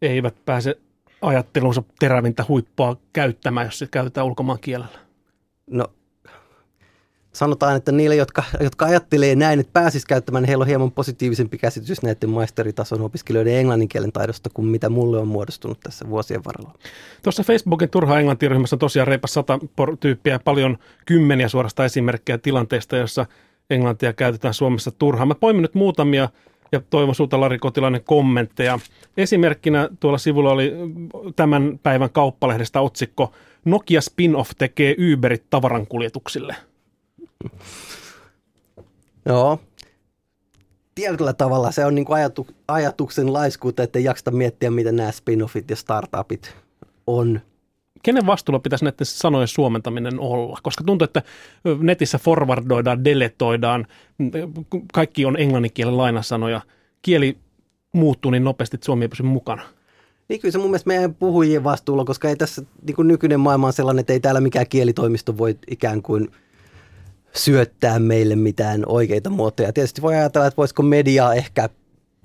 eivät 0.02 0.36
pääse 0.46 0.78
ajattelunsa 1.22 1.84
terävintä 2.00 2.46
huippua 2.48 2.98
käyttämään, 3.14 3.68
jos 3.68 3.80
se 3.80 3.88
käytetään 3.88 4.28
ulkomaan 4.28 4.60
kielellä. 4.62 5.00
No 5.68 5.86
sanotaan, 7.34 7.78
että 7.78 7.92
niille, 7.92 8.16
jotka, 8.16 8.44
jotka 8.60 8.86
ajattelee 8.86 9.36
näin, 9.36 9.60
että 9.60 9.74
pääsis 9.74 10.06
käyttämään, 10.06 10.42
niin 10.42 10.48
heillä 10.48 10.62
on 10.62 10.68
hieman 10.68 10.92
positiivisempi 10.92 11.58
käsitys 11.58 12.02
näiden 12.02 12.30
maisteritason 12.30 13.02
opiskelijoiden 13.02 13.56
englannin 13.58 13.90
kielen 13.90 14.12
taidosta 14.12 14.50
kuin 14.54 14.68
mitä 14.68 14.90
mulle 14.90 15.18
on 15.18 15.28
muodostunut 15.28 15.80
tässä 15.80 16.10
vuosien 16.10 16.44
varrella. 16.46 16.74
Tuossa 17.24 17.44
Facebookin 17.44 17.90
turha 17.90 18.20
englantiryhmässä 18.20 18.76
on 18.76 18.80
tosiaan 18.80 19.08
reipas 19.08 19.34
sata 19.34 19.60
tyyppiä, 20.00 20.40
paljon 20.40 20.78
kymmeniä 21.06 21.48
suorasta 21.48 21.86
esimerkkejä 21.86 22.38
tilanteista, 22.38 22.98
jossa 22.98 23.26
englantia 23.70 24.14
käytetään 24.14 24.54
Suomessa 24.54 24.92
turhaan. 24.92 25.28
Mä 25.28 25.36
poimin 25.36 25.62
nyt 25.62 25.76
muutamia 25.76 26.30
ja 26.72 26.82
toivon 26.90 27.16
sulta 27.16 27.40
Lari 27.40 27.60
Kotilainen 27.60 28.04
kommentteja. 28.04 28.80
Esimerkkinä 29.18 29.90
tuolla 30.00 30.18
sivulla 30.18 30.52
oli 30.52 30.74
tämän 31.36 31.80
päivän 31.84 32.10
kauppalehdestä 32.10 32.82
otsikko 32.82 33.32
Nokia 33.66 34.02
spin-off 34.02 34.52
tekee 34.58 34.96
Uberit 35.14 35.44
tavarankuljetuksille. 35.50 36.56
Joo. 39.26 39.60
Tietyllä 40.96 41.34
tavalla 41.34 41.72
se 41.72 41.86
on 41.86 41.96
niin 41.96 42.06
kuin 42.06 42.16
ajatu, 42.16 42.48
ajatuksen 42.68 43.34
laiskuutta, 43.34 43.84
että 43.84 44.00
ei 44.00 44.06
jaksta 44.06 44.32
miettiä, 44.32 44.72
mitä 44.72 44.92
nämä 44.92 45.12
spin-offit 45.12 45.66
ja 45.70 45.76
startupit 45.76 46.56
on. 47.08 47.42
Kenen 48.04 48.26
vastuulla 48.26 48.60
pitäisi 48.60 48.86
näiden 48.86 49.06
sanojen 49.06 49.48
suomentaminen 49.48 50.20
olla? 50.20 50.60
Koska 50.64 50.84
tuntuu, 50.84 51.06
että 51.06 51.24
netissä 51.80 52.18
forwardoidaan, 52.18 53.06
deletoidaan, 53.06 53.88
kaikki 54.94 55.26
on 55.26 55.40
englanninkielen 55.40 55.98
lainasanoja. 55.98 56.62
Kieli 57.02 57.38
muuttuu 57.94 58.32
niin 58.32 58.44
nopeasti, 58.44 58.76
että 58.76 58.86
Suomi 58.86 59.06
ei 59.06 59.10
pysy 59.10 59.24
mukana. 59.24 59.62
Niin 60.30 60.42
kyllä 60.42 60.52
se 60.52 60.58
mun 60.58 60.70
mielestä 60.70 60.88
meidän 60.88 61.16
puhujien 61.16 61.64
vastuulla, 61.64 62.06
koska 62.06 62.30
ei 62.30 62.36
tässä 62.36 62.62
niin 62.86 62.96
kuin 62.96 63.08
nykyinen 63.08 63.40
maailma 63.40 63.68
on 63.68 63.74
sellainen, 63.74 64.00
että 64.00 64.14
ei 64.14 64.20
täällä 64.20 64.42
mikään 64.42 64.68
kielitoimisto 64.70 65.38
voi 65.38 65.58
ikään 65.68 66.02
kuin 66.02 66.32
syöttää 67.36 68.00
meille 68.00 68.36
mitään 68.36 68.84
oikeita 68.86 69.30
muotoja. 69.30 69.74
Tietysti 69.74 70.02
voi 70.02 70.16
ajatella, 70.16 70.48
että 70.48 70.58
voisiko 70.58 70.84
media 70.84 71.34
ehkä 71.34 71.70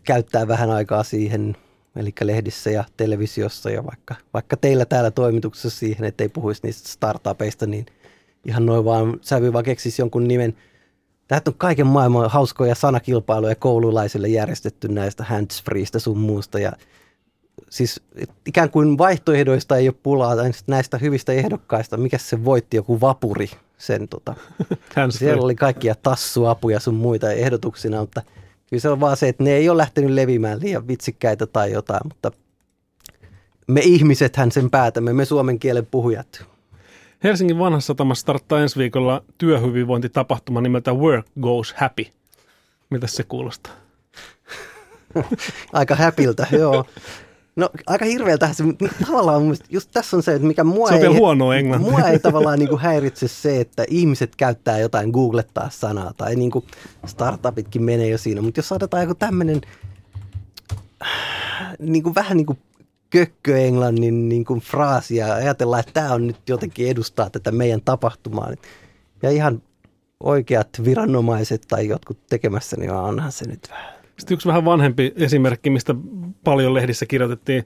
käyttää 0.04 0.48
vähän 0.48 0.70
aikaa 0.70 1.02
siihen, 1.02 1.56
eli 1.96 2.12
lehdissä 2.22 2.70
ja 2.70 2.84
televisiossa 2.96 3.70
ja 3.70 3.84
vaikka, 3.84 4.14
vaikka 4.34 4.56
teillä 4.56 4.84
täällä 4.84 5.10
toimituksessa 5.10 5.78
siihen, 5.78 6.04
että 6.04 6.24
ei 6.24 6.28
puhuisi 6.28 6.60
niistä 6.62 6.88
startupeista, 6.88 7.66
niin 7.66 7.86
ihan 8.44 8.66
noin 8.66 8.84
vaan 8.84 9.18
sävy 9.20 9.52
vaan 9.52 9.64
keksisi 9.64 10.02
jonkun 10.02 10.28
nimen. 10.28 10.56
Tähän 11.28 11.42
on 11.46 11.54
kaiken 11.58 11.86
maailman 11.86 12.30
hauskoja 12.30 12.74
sanakilpailuja 12.74 13.54
koululaisille 13.54 14.28
järjestetty 14.28 14.88
näistä 14.88 15.24
handsfreeista 15.24 16.00
sun 16.00 16.18
muusta 16.18 16.58
ja 16.58 16.72
siis 17.70 18.00
ikään 18.46 18.70
kuin 18.70 18.98
vaihtoehdoista 18.98 19.76
ei 19.76 19.88
ole 19.88 19.96
pulaa 20.02 20.34
näistä 20.66 20.98
hyvistä 20.98 21.32
ehdokkaista. 21.32 21.96
Mikä 21.96 22.18
se 22.18 22.44
voitti, 22.44 22.76
joku 22.76 23.00
vapuri 23.00 23.50
sen 23.78 24.08
tota. 24.08 24.34
Siellä 25.10 25.42
oli 25.42 25.54
kaikkia 25.54 25.94
tassuapuja 26.02 26.80
sun 26.80 26.94
muita 26.94 27.32
ehdotuksina, 27.32 28.00
mutta 28.00 28.22
kyllä 28.70 28.80
se 28.80 28.88
on 28.88 29.00
vaan 29.00 29.16
se, 29.16 29.28
että 29.28 29.44
ne 29.44 29.52
ei 29.52 29.68
ole 29.68 29.76
lähtenyt 29.76 30.10
levimään 30.10 30.60
liian 30.60 30.88
vitsikkäitä 30.88 31.46
tai 31.46 31.72
jotain, 31.72 32.00
mutta 32.04 32.32
me 33.68 33.80
ihmisethän 33.80 34.52
sen 34.52 34.70
päätämme, 34.70 35.12
me 35.12 35.24
suomen 35.24 35.58
kielen 35.58 35.86
puhujat. 35.86 36.44
Helsingin 37.24 37.58
vanhassa 37.58 37.86
satamassa 37.86 38.20
starttaa 38.20 38.60
ensi 38.60 38.78
viikolla 38.78 39.24
työhyvinvointitapahtuma 39.38 40.60
nimeltä 40.60 40.92
Work 40.92 41.26
Goes 41.40 41.74
Happy. 41.76 42.06
Mitä 42.90 43.06
se 43.06 43.22
kuulostaa? 43.22 43.72
Aika 45.72 45.94
häpiltä, 45.94 46.46
joo. 46.52 46.84
No 47.56 47.70
aika 47.86 48.04
hirveältä 48.04 48.52
se 48.52 48.64
tavallaan 49.06 49.42
mun 49.42 49.56
just 49.70 49.90
tässä 49.92 50.16
on 50.16 50.22
se, 50.22 50.34
että 50.34 50.46
mikä 50.46 50.64
mua 50.64 50.88
se 50.88 50.94
on 50.94 51.00
ei, 51.00 51.18
huono 51.18 51.52
mua 51.78 52.00
ei 52.00 52.18
tavallaan 52.18 52.58
niin 52.58 52.68
kuin 52.68 52.80
häiritse 52.80 53.28
se, 53.28 53.60
että 53.60 53.84
ihmiset 53.88 54.36
käyttää 54.36 54.78
jotain 54.78 55.10
googlettaa 55.10 55.70
sanaa 55.70 56.12
tai 56.16 56.36
niin 56.36 56.50
kuin 56.50 56.64
startupitkin 57.06 57.82
menee 57.82 58.08
jo 58.08 58.18
siinä, 58.18 58.42
mutta 58.42 58.58
jos 58.58 58.68
saadaan 58.68 59.02
joku 59.02 59.14
tämmöinen 59.14 59.60
niin 61.78 62.02
kuin 62.02 62.14
vähän 62.14 62.36
niin 62.36 62.46
kuin 62.46 62.58
kökköenglannin 63.10 64.28
niin 64.28 64.44
kuin 64.44 64.60
fraasi 64.60 65.16
ja 65.16 65.34
ajatellaan, 65.34 65.80
että 65.80 65.92
tämä 65.92 66.12
on 66.12 66.26
nyt 66.26 66.48
jotenkin 66.48 66.88
edustaa 66.88 67.30
tätä 67.30 67.52
meidän 67.52 67.80
tapahtumaa 67.84 68.48
niin- 68.48 68.58
ja 69.22 69.30
ihan 69.30 69.62
oikeat 70.20 70.68
viranomaiset 70.84 71.62
tai 71.68 71.88
jotkut 71.88 72.18
tekemässä, 72.26 72.76
niin 72.76 72.90
onhan 72.90 73.32
se 73.32 73.48
nyt 73.48 73.68
vähän 73.70 73.95
sitten 74.18 74.34
yksi 74.34 74.48
vähän 74.48 74.64
vanhempi 74.64 75.12
esimerkki, 75.16 75.70
mistä 75.70 75.94
paljon 76.44 76.74
lehdissä 76.74 77.06
kirjoitettiin, 77.06 77.64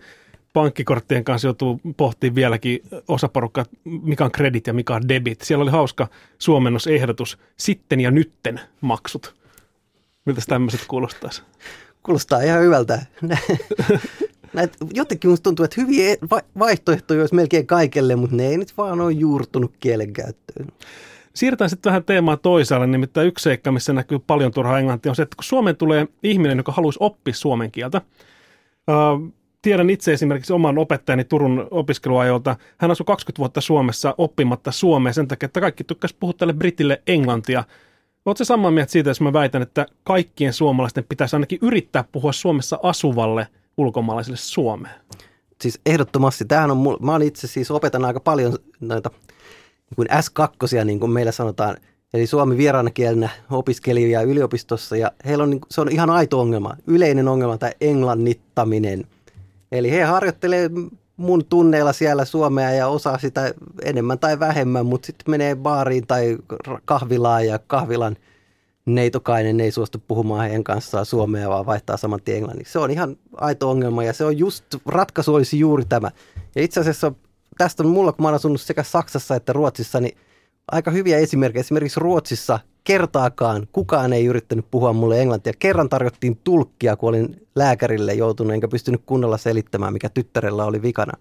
pankkikorttien 0.52 1.24
kanssa 1.24 1.48
joutuu 1.48 1.80
pohtimaan 1.96 2.34
vieläkin 2.34 2.82
osaporukka, 3.08 3.64
mikä 3.84 4.24
on 4.24 4.30
kredit 4.30 4.66
ja 4.66 4.72
mikä 4.72 4.94
on 4.94 5.08
debit. 5.08 5.40
Siellä 5.40 5.62
oli 5.62 5.70
hauska 5.70 6.08
suomennosehdotus, 6.38 7.38
sitten 7.56 8.00
ja 8.00 8.10
nytten 8.10 8.60
maksut. 8.80 9.34
Miltä 10.24 10.42
tämmöiset 10.46 10.80
kuulostaisi? 10.88 11.42
Kuulostaa 12.02 12.40
ihan 12.40 12.62
hyvältä. 12.62 13.02
Näitä, 14.54 14.76
jotenkin 14.94 15.30
musta 15.30 15.42
tuntuu, 15.42 15.64
että 15.64 15.80
hyviä 15.80 16.16
vaihtoehtoja 16.58 17.20
olisi 17.20 17.34
melkein 17.34 17.66
kaikelle, 17.66 18.16
mutta 18.16 18.36
ne 18.36 18.46
ei 18.46 18.58
nyt 18.58 18.76
vaan 18.76 19.00
ole 19.00 19.12
juurtunut 19.12 19.72
kielenkäyttöön. 19.80 20.66
Siirrytään 21.34 21.70
sitten 21.70 21.90
vähän 21.90 22.04
teemaa 22.04 22.36
toisaalle, 22.36 22.86
nimittäin 22.86 23.26
yksi 23.26 23.42
seikka, 23.42 23.72
missä 23.72 23.92
näkyy 23.92 24.18
paljon 24.18 24.52
turhaa 24.52 24.78
englantia, 24.78 25.12
on 25.12 25.16
se, 25.16 25.22
että 25.22 25.36
kun 25.36 25.44
Suomeen 25.44 25.76
tulee 25.76 26.06
ihminen, 26.22 26.56
joka 26.58 26.72
haluaisi 26.72 26.98
oppia 27.02 27.34
suomen 27.34 27.70
kieltä, 27.70 28.00
tiedän 29.62 29.90
itse 29.90 30.12
esimerkiksi 30.12 30.52
oman 30.52 30.78
opettajani 30.78 31.24
Turun 31.24 31.68
opiskeluajolta. 31.70 32.56
Hän 32.78 32.90
asui 32.90 33.04
20 33.04 33.38
vuotta 33.38 33.60
Suomessa 33.60 34.14
oppimatta 34.18 34.72
suomea 34.72 35.12
sen 35.12 35.28
takia, 35.28 35.46
että 35.46 35.60
kaikki 35.60 35.84
tykkäsi 35.84 36.16
puhua 36.20 36.32
tälle 36.32 36.52
Britille 36.52 37.02
englantia. 37.06 37.64
Oletko 38.26 38.44
samaa 38.44 38.70
mieltä 38.70 38.92
siitä, 38.92 39.10
jos 39.10 39.20
mä 39.20 39.32
väitän, 39.32 39.62
että 39.62 39.86
kaikkien 40.04 40.52
suomalaisten 40.52 41.04
pitäisi 41.08 41.36
ainakin 41.36 41.58
yrittää 41.62 42.04
puhua 42.12 42.32
Suomessa 42.32 42.78
asuvalle 42.82 43.46
ulkomaalaiselle 43.76 44.36
suomea? 44.36 44.92
Siis 45.60 45.80
ehdottomasti. 45.86 46.44
Tämähän 46.44 46.70
on, 46.70 46.78
mä 47.00 47.18
itse 47.24 47.46
siis 47.46 47.70
opetan 47.70 48.04
aika 48.04 48.20
paljon 48.20 48.58
noita 48.80 49.10
niin 49.90 49.96
kuin 49.96 50.08
S2, 50.10 50.84
niin 50.84 51.00
kuin 51.00 51.12
meillä 51.12 51.32
sanotaan, 51.32 51.76
eli 52.14 52.26
suomi 52.26 52.56
vieraana 52.56 52.90
kielenä 52.90 53.28
opiskelijia 53.50 54.22
yliopistossa, 54.22 54.96
ja 54.96 55.12
heillä 55.26 55.44
on, 55.44 55.58
se 55.70 55.80
on 55.80 55.92
ihan 55.92 56.10
aito 56.10 56.40
ongelma, 56.40 56.76
yleinen 56.86 57.28
ongelma 57.28 57.58
tämä 57.58 57.72
englannittaminen. 57.80 59.04
Eli 59.72 59.90
he 59.90 60.02
harjoittelee 60.02 60.70
mun 61.16 61.44
tunneilla 61.44 61.92
siellä 61.92 62.24
suomea 62.24 62.70
ja 62.70 62.88
osaa 62.88 63.18
sitä 63.18 63.54
enemmän 63.84 64.18
tai 64.18 64.38
vähemmän, 64.38 64.86
mutta 64.86 65.06
sitten 65.06 65.30
menee 65.30 65.56
baariin 65.56 66.06
tai 66.06 66.38
kahvilaan 66.84 67.46
ja 67.46 67.58
kahvilan 67.58 68.16
neitokainen 68.86 69.60
ei 69.60 69.70
suostu 69.70 70.02
puhumaan 70.08 70.40
heidän 70.40 70.64
kanssaan 70.64 71.06
suomea, 71.06 71.48
vaan 71.48 71.66
vaihtaa 71.66 71.96
saman 71.96 72.20
tien 72.24 72.36
englanniksi. 72.36 72.72
Se 72.72 72.78
on 72.78 72.90
ihan 72.90 73.16
aito 73.36 73.70
ongelma 73.70 74.04
ja 74.04 74.12
se 74.12 74.24
on 74.24 74.38
just, 74.38 74.64
ratkaisu 74.86 75.34
olisi 75.34 75.58
juuri 75.58 75.84
tämä. 75.84 76.10
Ja 76.54 76.62
itse 76.62 76.80
asiassa 76.80 77.12
tästä 77.60 77.82
on 77.82 77.88
mulla, 77.88 78.12
kun 78.12 78.22
mä 78.22 78.28
oon 78.28 78.34
asunut 78.34 78.60
sekä 78.60 78.82
Saksassa 78.82 79.34
että 79.36 79.52
Ruotsissa, 79.52 80.00
niin 80.00 80.18
aika 80.72 80.90
hyviä 80.90 81.18
esimerkkejä. 81.18 81.60
Esimerkiksi 81.60 82.00
Ruotsissa 82.00 82.58
kertaakaan 82.84 83.66
kukaan 83.72 84.12
ei 84.12 84.26
yrittänyt 84.26 84.66
puhua 84.70 84.92
mulle 84.92 85.20
englantia. 85.20 85.52
Kerran 85.58 85.88
tarjottiin 85.88 86.36
tulkkia, 86.44 86.96
kun 86.96 87.08
olin 87.08 87.46
lääkärille 87.54 88.14
joutunut, 88.14 88.52
enkä 88.52 88.68
pystynyt 88.68 89.02
kunnolla 89.06 89.36
selittämään, 89.36 89.92
mikä 89.92 90.08
tyttärellä 90.08 90.64
oli 90.64 90.82
vikana. 90.82 91.12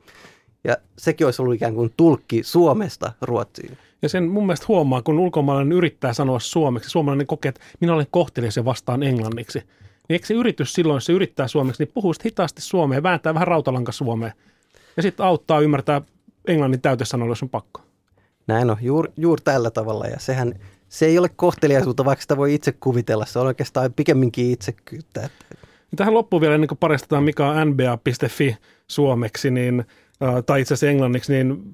Ja 0.63 0.77
sekin 0.97 1.27
olisi 1.27 1.41
ollut 1.41 1.55
ikään 1.55 1.75
kuin 1.75 1.93
tulkki 1.97 2.43
Suomesta 2.43 3.11
Ruotsiin. 3.21 3.77
Ja 4.01 4.09
sen 4.09 4.23
mun 4.27 4.45
mielestä 4.45 4.65
huomaa, 4.67 5.01
kun 5.01 5.19
ulkomaalainen 5.19 5.77
yrittää 5.77 6.13
sanoa 6.13 6.39
suomeksi, 6.39 6.89
suomalainen 6.89 7.27
kokee, 7.27 7.49
että 7.49 7.61
minä 7.79 7.93
olen 7.93 8.07
kohtelias 8.11 8.57
ja 8.57 8.65
vastaan 8.65 9.03
englanniksi. 9.03 9.59
Niin 9.59 10.15
eikö 10.15 10.25
se 10.25 10.33
yritys 10.33 10.73
silloin, 10.73 10.95
jos 10.95 11.05
se 11.05 11.13
yrittää 11.13 11.47
suomeksi, 11.47 11.83
niin 11.83 11.91
puhuu 11.93 12.13
hitaasti 12.25 12.61
suomea, 12.61 13.03
vääntää 13.03 13.33
vähän 13.33 13.47
rautalanka 13.47 13.91
suomea. 13.91 14.31
Ja 14.97 15.03
sitten 15.03 15.25
auttaa 15.25 15.59
ymmärtää 15.59 16.01
englannin 16.49 16.81
täytesanoilla, 16.81 17.31
jos 17.31 17.43
on 17.43 17.49
pakko. 17.49 17.81
Näin 18.47 18.69
on, 18.69 18.77
juuri 18.81 19.11
juur 19.17 19.41
tällä 19.43 19.71
tavalla. 19.71 20.07
Ja 20.07 20.19
sehän, 20.19 20.53
se 20.89 21.05
ei 21.05 21.17
ole 21.17 21.29
kohteliaisuutta, 21.29 22.05
vaikka 22.05 22.21
sitä 22.21 22.37
voi 22.37 22.53
itse 22.53 22.71
kuvitella. 22.71 23.25
Se 23.25 23.39
on 23.39 23.47
oikeastaan 23.47 23.93
pikemminkin 23.93 24.51
itsekyyttä. 24.51 25.21
Niin 25.21 25.97
tähän 25.97 26.13
loppuun 26.13 26.41
vielä, 26.41 26.55
ennen 26.55 26.67
kuin 26.67 26.77
paristetaan 26.77 27.23
mikä 27.23 27.47
on 27.47 27.69
nba.fi 27.69 28.57
suomeksi, 28.87 29.51
niin, 29.51 29.85
tai 30.45 30.61
itse 30.61 30.73
asiassa 30.73 30.89
englanniksi, 30.89 31.33
niin 31.33 31.71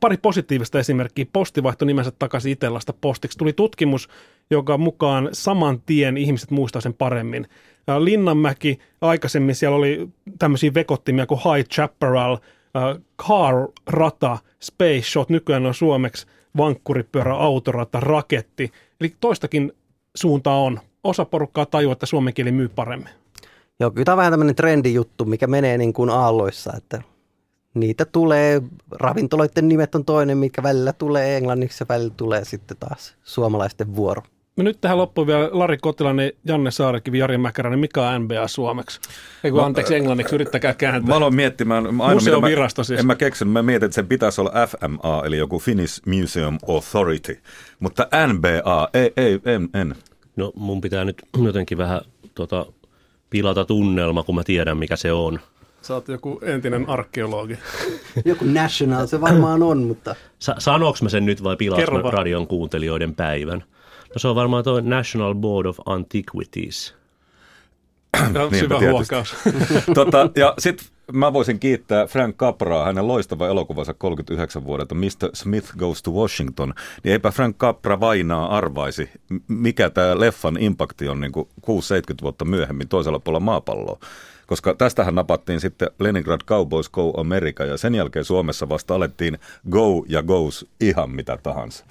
pari 0.00 0.16
positiivista 0.16 0.78
esimerkkiä. 0.78 1.26
Posti 1.32 1.62
vaihtoi 1.62 1.86
nimensä 1.86 2.12
takaisin 2.18 2.52
Itellasta 2.52 2.92
postiksi. 3.00 3.38
Tuli 3.38 3.52
tutkimus, 3.52 4.08
joka 4.50 4.78
mukaan 4.78 5.28
saman 5.32 5.82
tien 5.86 6.16
ihmiset 6.16 6.50
muistaa 6.50 6.80
sen 6.80 6.94
paremmin. 6.94 7.48
Linnanmäki, 7.98 8.78
aikaisemmin 9.00 9.54
siellä 9.54 9.76
oli 9.76 10.08
tämmöisiä 10.38 10.74
vekottimia 10.74 11.26
kuin 11.26 11.40
High 11.40 11.68
Chaparral, 11.68 12.38
Car 13.28 13.68
Rata, 13.86 14.38
Space 14.60 15.02
Shot, 15.02 15.28
nykyään 15.28 15.66
on 15.66 15.74
suomeksi 15.74 16.26
vankkuripyörä, 16.56 17.34
autorata, 17.34 18.00
raketti. 18.00 18.72
Eli 19.00 19.14
toistakin 19.20 19.72
suuntaa 20.14 20.62
on. 20.62 20.80
Osa 21.04 21.24
porukkaa 21.24 21.66
tajua, 21.66 21.92
että 21.92 22.06
suomen 22.06 22.34
kieli 22.34 22.52
myy 22.52 22.68
paremmin. 22.68 23.12
Joo, 23.80 23.90
kyllä 23.90 24.04
tämä 24.04 24.14
on 24.14 24.18
vähän 24.18 24.32
tämmöinen 24.32 24.54
trendijuttu, 24.54 25.24
mikä 25.24 25.46
menee 25.46 25.78
niin 25.78 25.92
kuin 25.92 26.10
aalloissa, 26.10 26.72
että 26.76 27.02
niitä 27.74 28.04
tulee, 28.04 28.62
ravintoloiden 28.90 29.68
nimet 29.68 29.94
on 29.94 30.04
toinen, 30.04 30.38
mikä 30.38 30.62
välillä 30.62 30.92
tulee 30.92 31.36
englanniksi 31.36 31.82
ja 31.82 31.86
välillä 31.88 32.14
tulee 32.16 32.44
sitten 32.44 32.76
taas 32.76 33.16
suomalaisten 33.24 33.96
vuoro. 33.96 34.22
No 34.58 34.64
nyt 34.64 34.80
tähän 34.80 34.98
loppuun 34.98 35.26
vielä 35.26 35.48
Lari 35.52 35.78
Kotilainen, 35.78 36.32
Janne 36.44 36.70
Saarekivi, 36.70 37.18
Jari 37.18 37.38
Mäkäräinen. 37.38 37.78
Mikä 37.78 38.08
on 38.08 38.22
NBA 38.22 38.48
suomeksi? 38.48 39.00
Ei 39.44 39.50
kun 39.50 39.64
anteeksi 39.64 39.94
englanniksi, 39.94 40.34
yrittäkää 40.34 40.74
kääntää. 40.74 41.08
Mä 41.08 41.16
aloin 41.16 41.34
miettimään, 41.34 41.86
ainoa, 41.86 42.14
Museon 42.14 42.42
virasto 42.42 42.84
siis. 42.84 43.00
En 43.00 43.06
mä 43.06 43.14
keksinyt, 43.14 43.52
mä 43.52 43.62
mietin, 43.62 43.86
että 43.86 43.94
sen 43.94 44.06
pitäisi 44.06 44.40
olla 44.40 44.52
FMA, 44.66 45.22
eli 45.26 45.38
joku 45.38 45.58
Finnish 45.58 46.02
Museum 46.06 46.58
Authority. 46.68 47.38
Mutta 47.80 48.08
NBA, 48.32 48.88
ei, 48.94 49.12
ei 49.16 49.40
en, 49.44 49.68
en. 49.74 49.94
No 50.36 50.52
mun 50.56 50.80
pitää 50.80 51.04
nyt 51.04 51.22
jotenkin 51.44 51.78
vähän 51.78 52.00
tota, 52.34 52.66
pilata 53.30 53.64
tunnelma, 53.64 54.22
kun 54.22 54.34
mä 54.34 54.42
tiedän 54.44 54.76
mikä 54.76 54.96
se 54.96 55.12
on. 55.12 55.40
Sä 55.82 55.94
oot 55.94 56.08
joku 56.08 56.40
entinen 56.42 56.88
arkeologi. 56.88 57.58
joku 58.24 58.44
national, 58.44 59.06
se 59.06 59.20
varmaan 59.20 59.62
on, 59.62 59.82
mutta... 59.82 60.14
Sa- 60.38 60.56
sanoks 60.58 61.02
mä 61.02 61.08
sen 61.08 61.26
nyt 61.26 61.44
vai 61.44 61.56
pilaanko 61.56 62.10
radion 62.10 62.46
kuuntelijoiden 62.46 63.14
päivän? 63.14 63.64
No 64.18 64.20
se 64.20 64.28
on 64.28 64.34
varmaan 64.34 64.64
tuo 64.64 64.80
National 64.80 65.34
Board 65.34 65.66
of 65.66 65.78
Antiquities. 65.86 66.94
No, 68.32 68.50
syvä 68.58 68.78
huokaus. 68.90 69.34
tota, 69.94 70.30
ja 70.36 70.54
sitten 70.58 70.86
mä 71.12 71.32
voisin 71.32 71.58
kiittää 71.58 72.06
Frank 72.06 72.36
Capraa 72.36 72.84
hänen 72.84 73.08
loistava 73.08 73.48
elokuvansa 73.48 73.94
39 73.94 74.64
vuodelta 74.64 74.94
Mr. 74.94 75.30
Smith 75.34 75.76
Goes 75.76 76.02
to 76.02 76.10
Washington. 76.10 76.74
Niin 77.04 77.12
eipä 77.12 77.30
Frank 77.30 77.56
Capra 77.56 78.00
vainaa 78.00 78.56
arvaisi, 78.56 79.10
mikä 79.48 79.90
tämä 79.90 80.20
leffan 80.20 80.56
impakti 80.60 81.08
on 81.08 81.20
niin 81.20 81.32
6-70 81.34 81.42
vuotta 82.22 82.44
myöhemmin 82.44 82.88
toisella 82.88 83.18
puolella 83.18 83.44
maapalloa 83.44 83.98
koska 84.46 84.74
tästähän 84.74 85.14
napattiin 85.14 85.60
sitten 85.60 85.90
Leningrad 85.98 86.40
Cowboys 86.46 86.88
Go 86.88 87.20
America 87.20 87.64
ja 87.64 87.76
sen 87.76 87.94
jälkeen 87.94 88.24
Suomessa 88.24 88.68
vasta 88.68 88.94
alettiin 88.94 89.38
Go 89.70 90.04
ja 90.08 90.22
Goes 90.22 90.66
ihan 90.80 91.10
mitä 91.10 91.38
tahansa. 91.42 91.84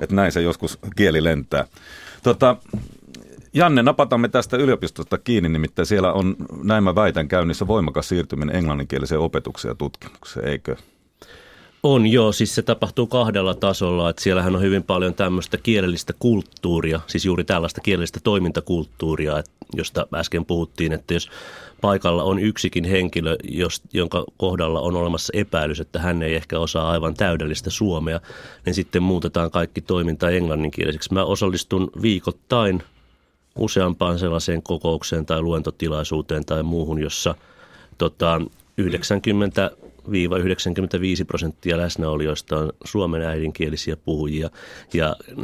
Että 0.00 0.14
näin 0.14 0.32
se 0.32 0.42
joskus 0.42 0.78
kieli 0.96 1.24
lentää. 1.24 1.64
Tota, 2.22 2.56
Janne, 3.54 3.82
napatamme 3.82 4.28
tästä 4.28 4.56
yliopistosta 4.56 5.18
kiinni, 5.18 5.48
nimittäin 5.48 5.86
siellä 5.86 6.12
on, 6.12 6.36
näin 6.62 6.84
mä 6.84 6.94
väitän, 6.94 7.28
käynnissä 7.28 7.66
voimakas 7.66 8.08
siirtyminen 8.08 8.56
englanninkieliseen 8.56 9.20
opetukseen 9.20 9.70
ja 9.70 9.74
tutkimukseen, 9.74 10.48
eikö? 10.48 10.76
On 11.82 12.06
joo, 12.06 12.32
siis 12.32 12.54
se 12.54 12.62
tapahtuu 12.62 13.06
kahdella 13.06 13.54
tasolla, 13.54 14.10
että 14.10 14.22
siellähän 14.22 14.56
on 14.56 14.62
hyvin 14.62 14.82
paljon 14.82 15.14
tämmöistä 15.14 15.56
kielellistä 15.56 16.12
kulttuuria, 16.18 17.00
siis 17.06 17.24
juuri 17.24 17.44
tällaista 17.44 17.80
kielellistä 17.80 18.20
toimintakulttuuria, 18.24 19.42
josta 19.76 20.06
äsken 20.14 20.44
puhuttiin, 20.44 20.92
että 20.92 21.14
jos 21.14 21.30
paikalla 21.80 22.22
on 22.22 22.38
yksikin 22.38 22.84
henkilö, 22.84 23.36
jos, 23.44 23.82
jonka 23.92 24.24
kohdalla 24.36 24.80
on 24.80 24.96
olemassa 24.96 25.32
epäilys, 25.36 25.80
että 25.80 25.98
hän 25.98 26.22
ei 26.22 26.34
ehkä 26.34 26.58
osaa 26.58 26.90
aivan 26.90 27.14
täydellistä 27.14 27.70
suomea, 27.70 28.20
niin 28.64 28.74
sitten 28.74 29.02
muutetaan 29.02 29.50
kaikki 29.50 29.80
toiminta 29.80 30.30
englanninkieliseksi. 30.30 31.14
Mä 31.14 31.24
osallistun 31.24 31.90
viikoittain 32.02 32.82
useampaan 33.58 34.18
sellaiseen 34.18 34.62
kokoukseen 34.62 35.26
tai 35.26 35.42
luentotilaisuuteen 35.42 36.44
tai 36.44 36.62
muuhun, 36.62 37.02
jossa 37.02 37.34
tota, 37.98 38.40
90 38.76 39.70
95 39.70 39.85
prosenttia 41.26 41.76
läsnäolijoista 41.76 42.56
on 42.56 42.72
suomen 42.84 43.22
äidinkielisiä 43.22 43.96
puhujia 43.96 44.50
ja 44.94 45.16
0-10 45.30 45.36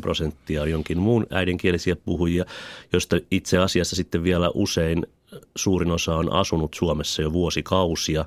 prosenttia 0.00 0.62
on 0.62 0.70
jonkin 0.70 0.98
muun 0.98 1.26
äidinkielisiä 1.30 1.96
puhujia, 1.96 2.44
josta 2.92 3.16
itse 3.30 3.58
asiassa 3.58 3.96
sitten 3.96 4.24
vielä 4.24 4.50
usein 4.54 5.06
suurin 5.56 5.90
osa 5.90 6.16
on 6.16 6.32
asunut 6.32 6.74
Suomessa 6.74 7.22
jo 7.22 7.32
vuosikausia, 7.32 8.24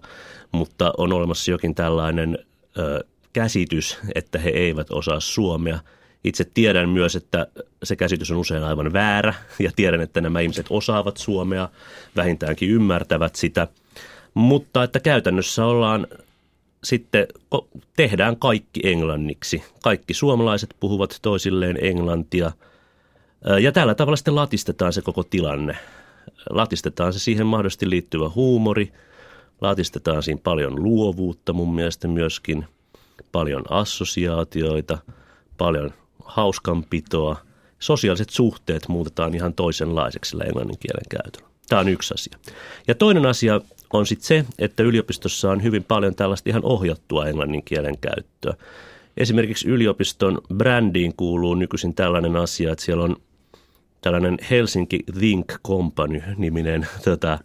mutta 0.51 0.93
on 0.97 1.13
olemassa 1.13 1.51
jokin 1.51 1.75
tällainen 1.75 2.37
ö, 2.77 3.05
käsitys, 3.33 3.97
että 4.15 4.39
he 4.39 4.49
eivät 4.49 4.91
osaa 4.91 5.19
suomea. 5.19 5.79
Itse 6.23 6.45
tiedän 6.53 6.89
myös, 6.89 7.15
että 7.15 7.47
se 7.83 7.95
käsitys 7.95 8.31
on 8.31 8.37
usein 8.37 8.63
aivan 8.63 8.93
väärä 8.93 9.33
ja 9.59 9.71
tiedän, 9.75 10.01
että 10.01 10.21
nämä 10.21 10.39
ihmiset 10.39 10.65
osaavat 10.69 11.17
suomea, 11.17 11.69
vähintäänkin 12.15 12.69
ymmärtävät 12.69 13.35
sitä– 13.35 13.67
mutta 14.35 14.83
että 14.83 14.99
käytännössä 14.99 15.65
ollaan 15.65 16.07
sitten, 16.83 17.27
tehdään 17.95 18.37
kaikki 18.37 18.79
englanniksi. 18.83 19.63
Kaikki 19.83 20.13
suomalaiset 20.13 20.75
puhuvat 20.79 21.19
toisilleen 21.21 21.77
englantia 21.81 22.51
ja 23.61 23.71
tällä 23.71 23.95
tavalla 23.95 24.15
sitten 24.15 24.35
latistetaan 24.35 24.93
se 24.93 25.01
koko 25.01 25.23
tilanne. 25.23 25.77
Latistetaan 26.49 27.13
se 27.13 27.19
siihen 27.19 27.47
mahdollisesti 27.47 27.89
liittyvä 27.89 28.29
huumori, 28.29 28.93
latistetaan 29.61 30.23
siinä 30.23 30.41
paljon 30.43 30.83
luovuutta 30.83 31.53
mun 31.53 31.75
mielestä 31.75 32.07
myöskin, 32.07 32.65
paljon 33.31 33.63
assosiaatioita, 33.69 34.97
paljon 35.57 35.93
hauskanpitoa. 36.25 37.37
Sosiaaliset 37.79 38.29
suhteet 38.29 38.87
muutetaan 38.87 39.35
ihan 39.35 39.53
toisenlaiseksi 39.53 40.29
sillä 40.29 40.43
englannin 40.43 40.79
kielen 40.79 41.05
käytöllä. 41.09 41.47
Tämä 41.69 41.79
on 41.79 41.89
yksi 41.89 42.13
asia. 42.13 42.37
Ja 42.87 42.95
toinen 42.95 43.25
asia, 43.25 43.61
on 43.93 44.05
sitten 44.05 44.27
se, 44.27 44.45
että 44.59 44.83
yliopistossa 44.83 45.51
on 45.51 45.63
hyvin 45.63 45.83
paljon 45.83 46.15
tällaista 46.15 46.49
ihan 46.49 46.65
ohjattua 46.65 47.25
englannin 47.25 47.63
kielen 47.63 47.97
käyttöä. 47.97 48.53
Esimerkiksi 49.17 49.67
yliopiston 49.67 50.41
brändiin 50.53 51.13
kuuluu 51.17 51.55
nykyisin 51.55 51.95
tällainen 51.95 52.35
asia, 52.35 52.71
että 52.71 52.85
siellä 52.85 53.03
on 53.03 53.15
tällainen 54.01 54.37
Helsinki 54.49 54.99
Think 55.19 55.53
Company-niminen 55.67 56.87
tota, 57.03 57.39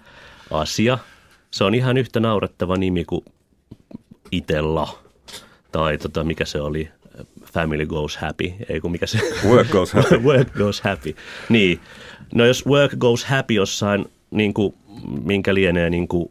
asia. 0.50 0.98
Se 1.50 1.64
on 1.64 1.74
ihan 1.74 1.96
yhtä 1.96 2.20
naurettava 2.20 2.76
nimi 2.76 3.05
kuin 3.05 3.24
Itella 4.31 4.98
tai 5.72 5.98
tota, 5.98 6.24
mikä 6.24 6.44
se 6.44 6.61
oli, 6.61 6.88
Family 7.53 7.87
Goes 7.87 8.16
Happy, 8.16 8.53
ei 8.68 8.81
kun 8.81 8.90
mikä 8.90 9.07
se... 9.07 9.18
Work 9.48 9.68
Goes 9.68 9.92
Happy. 9.92 10.16
work 10.29 10.53
Goes 10.59 10.81
Happy, 10.81 11.16
niin. 11.48 11.81
No 12.35 12.46
jos 12.46 12.66
Work 12.66 12.92
Goes 12.98 13.24
Happy 13.24 13.55
jossain, 13.55 14.05
niin 14.31 14.55
kuin, 14.55 14.74
minkä 15.25 15.55
lienee 15.55 15.91
niin 15.91 16.09
kuin 16.09 16.31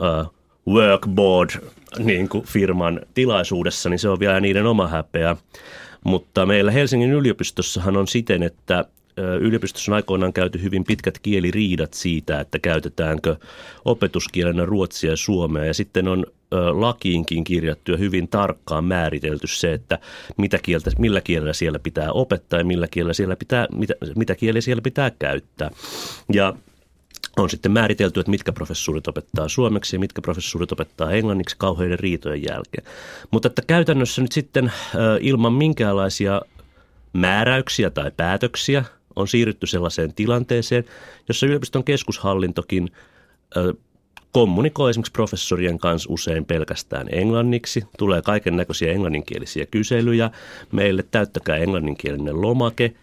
uh, 0.00 0.34
workboard 0.68 1.50
niin 1.98 2.28
kuin 2.28 2.44
firman 2.44 3.00
tilaisuudessa, 3.14 3.88
niin 3.88 3.98
se 3.98 4.08
on 4.08 4.20
vielä 4.20 4.40
niiden 4.40 4.66
oma 4.66 4.88
häpeä. 4.88 5.36
Mutta 6.04 6.46
meillä 6.46 6.70
Helsingin 6.70 7.10
yliopistossahan 7.10 7.96
on 7.96 8.08
siten, 8.08 8.42
että 8.42 8.84
yliopistossa 9.40 9.92
on 9.92 9.96
aikoinaan 9.96 10.32
käyty 10.32 10.62
hyvin 10.62 10.84
pitkät 10.84 11.18
kieliriidat 11.18 11.94
siitä, 11.94 12.40
että 12.40 12.58
käytetäänkö 12.58 13.36
opetuskielenä 13.84 14.64
ruotsia 14.64 15.10
ja 15.10 15.16
suomea. 15.16 15.64
Ja 15.64 15.74
sitten 15.74 16.08
on 16.08 16.26
lakiinkin 16.72 17.44
kirjattu 17.44 17.92
ja 17.92 17.98
hyvin 17.98 18.28
tarkkaan 18.28 18.84
määritelty 18.84 19.46
se, 19.46 19.72
että 19.72 19.98
mitä 20.36 20.58
kieltä, 20.58 20.90
millä 20.98 21.20
kielellä 21.20 21.52
siellä 21.52 21.78
pitää 21.78 22.12
opettaa 22.12 22.58
ja 22.58 22.64
millä 22.64 22.88
kielellä 22.88 23.14
siellä 23.14 23.36
pitää, 23.36 23.66
mitä, 23.76 23.94
mitä 24.16 24.34
kieliä 24.34 24.60
siellä 24.60 24.82
pitää 24.82 25.10
käyttää. 25.10 25.70
Ja 26.32 26.54
on 27.36 27.50
sitten 27.50 27.72
määritelty, 27.72 28.20
että 28.20 28.30
mitkä 28.30 28.52
professuurit 28.52 29.08
opettaa 29.08 29.48
suomeksi 29.48 29.96
ja 29.96 30.00
mitkä 30.00 30.22
professuurit 30.22 30.72
opettaa 30.72 31.12
englanniksi 31.12 31.56
kauheiden 31.58 31.98
riitojen 31.98 32.42
jälkeen. 32.42 32.86
Mutta 33.30 33.46
että 33.48 33.62
käytännössä 33.66 34.22
nyt 34.22 34.32
sitten 34.32 34.72
ilman 35.20 35.52
minkäänlaisia 35.52 36.42
määräyksiä 37.12 37.90
tai 37.90 38.10
päätöksiä 38.16 38.84
on 39.16 39.28
siirrytty 39.28 39.66
sellaiseen 39.66 40.14
tilanteeseen, 40.14 40.84
jossa 41.28 41.46
yliopiston 41.46 41.84
keskushallintokin 41.84 42.90
kommunikoi 44.32 44.90
esimerkiksi 44.90 45.12
professorien 45.12 45.78
kanssa 45.78 46.12
usein 46.12 46.44
pelkästään 46.44 47.06
englanniksi. 47.12 47.84
Tulee 47.98 48.22
kaiken 48.22 48.56
näköisiä 48.56 48.92
englanninkielisiä 48.92 49.66
kyselyjä. 49.66 50.30
Meille 50.72 51.04
täyttäkää 51.10 51.56
englanninkielinen 51.56 52.40
lomake. 52.40 52.94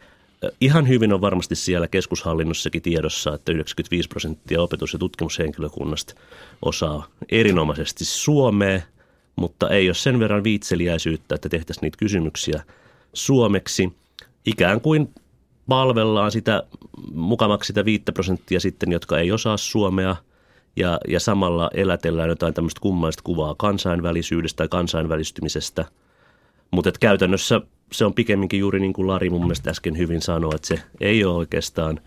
Ihan 0.62 0.88
hyvin 0.88 1.14
on 1.14 1.22
varmasti 1.22 1.56
siellä 1.56 1.88
keskushallinnossakin 1.88 2.82
tiedossa, 2.82 3.34
että 3.34 3.52
95 3.52 4.10
prosenttia 4.10 4.62
opetus- 4.62 4.94
ja 4.94 5.00
tutkimushenkilökunnasta 5.00 6.14
osaa 6.62 7.08
erinomaisesti 7.32 8.06
suomea, 8.06 8.82
mutta 9.36 9.70
ei 9.70 9.88
ole 9.88 9.94
sen 9.94 10.20
verran 10.20 10.44
viitseliäisyyttä, 10.44 11.36
että 11.36 11.50
tehtäisiin 11.50 11.82
niitä 11.82 11.98
kysymyksiä 11.98 12.64
suomeksi. 13.14 13.94
Ikään 14.46 14.82
kuin 14.82 15.14
palvellaan 15.68 16.32
sitä 16.32 16.64
mukamaksi 17.14 17.68
sitä 17.68 17.86
5 17.86 18.04
prosenttia 18.14 18.60
sitten, 18.60 18.92
jotka 18.92 19.20
ei 19.20 19.32
osaa 19.32 19.58
suomea– 19.58 20.16
ja, 20.76 21.00
ja 21.08 21.20
samalla 21.20 21.70
elätellään 21.74 22.30
jotain 22.30 22.54
tämmöistä 22.54 22.82
kummallista 22.82 23.24
kuvaa 23.24 23.56
kansainvälisyydestä 23.58 24.58
tai 24.58 24.68
kansainvälistymisestä. 24.68 25.86
Mutta 26.72 26.92
käytännössä 27.00 27.62
se 27.92 28.06
on 28.06 28.14
pikemminkin 28.14 28.60
juuri 28.60 28.80
niin 28.80 28.94
kuin 28.94 29.08
Lari 29.08 29.30
mun 29.30 29.42
mielestä 29.42 29.70
äsken 29.70 29.98
hyvin 29.98 30.22
sanoi, 30.22 30.56
että 30.56 30.68
se 30.68 30.80
ei 31.02 31.26
ole 31.26 31.36
oikeastaan, 31.36 32.00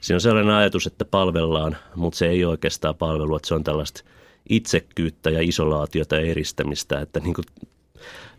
siinä 0.00 0.16
on 0.16 0.20
sellainen 0.20 0.54
ajatus, 0.54 0.86
että 0.86 1.04
palvellaan, 1.04 1.76
mutta 1.94 2.18
se 2.18 2.28
ei 2.28 2.44
ole 2.44 2.50
oikeastaan 2.50 2.94
palvelua, 2.94 3.36
että 3.36 3.48
se 3.48 3.54
on 3.54 3.64
tällaista 3.64 4.02
itsekkyyttä 4.48 5.30
ja 5.30 5.40
isolaatiota 5.42 6.16
ja 6.16 6.22
eristämistä, 6.22 7.00
että 7.00 7.20
niin 7.20 7.34
kuin 7.34 7.44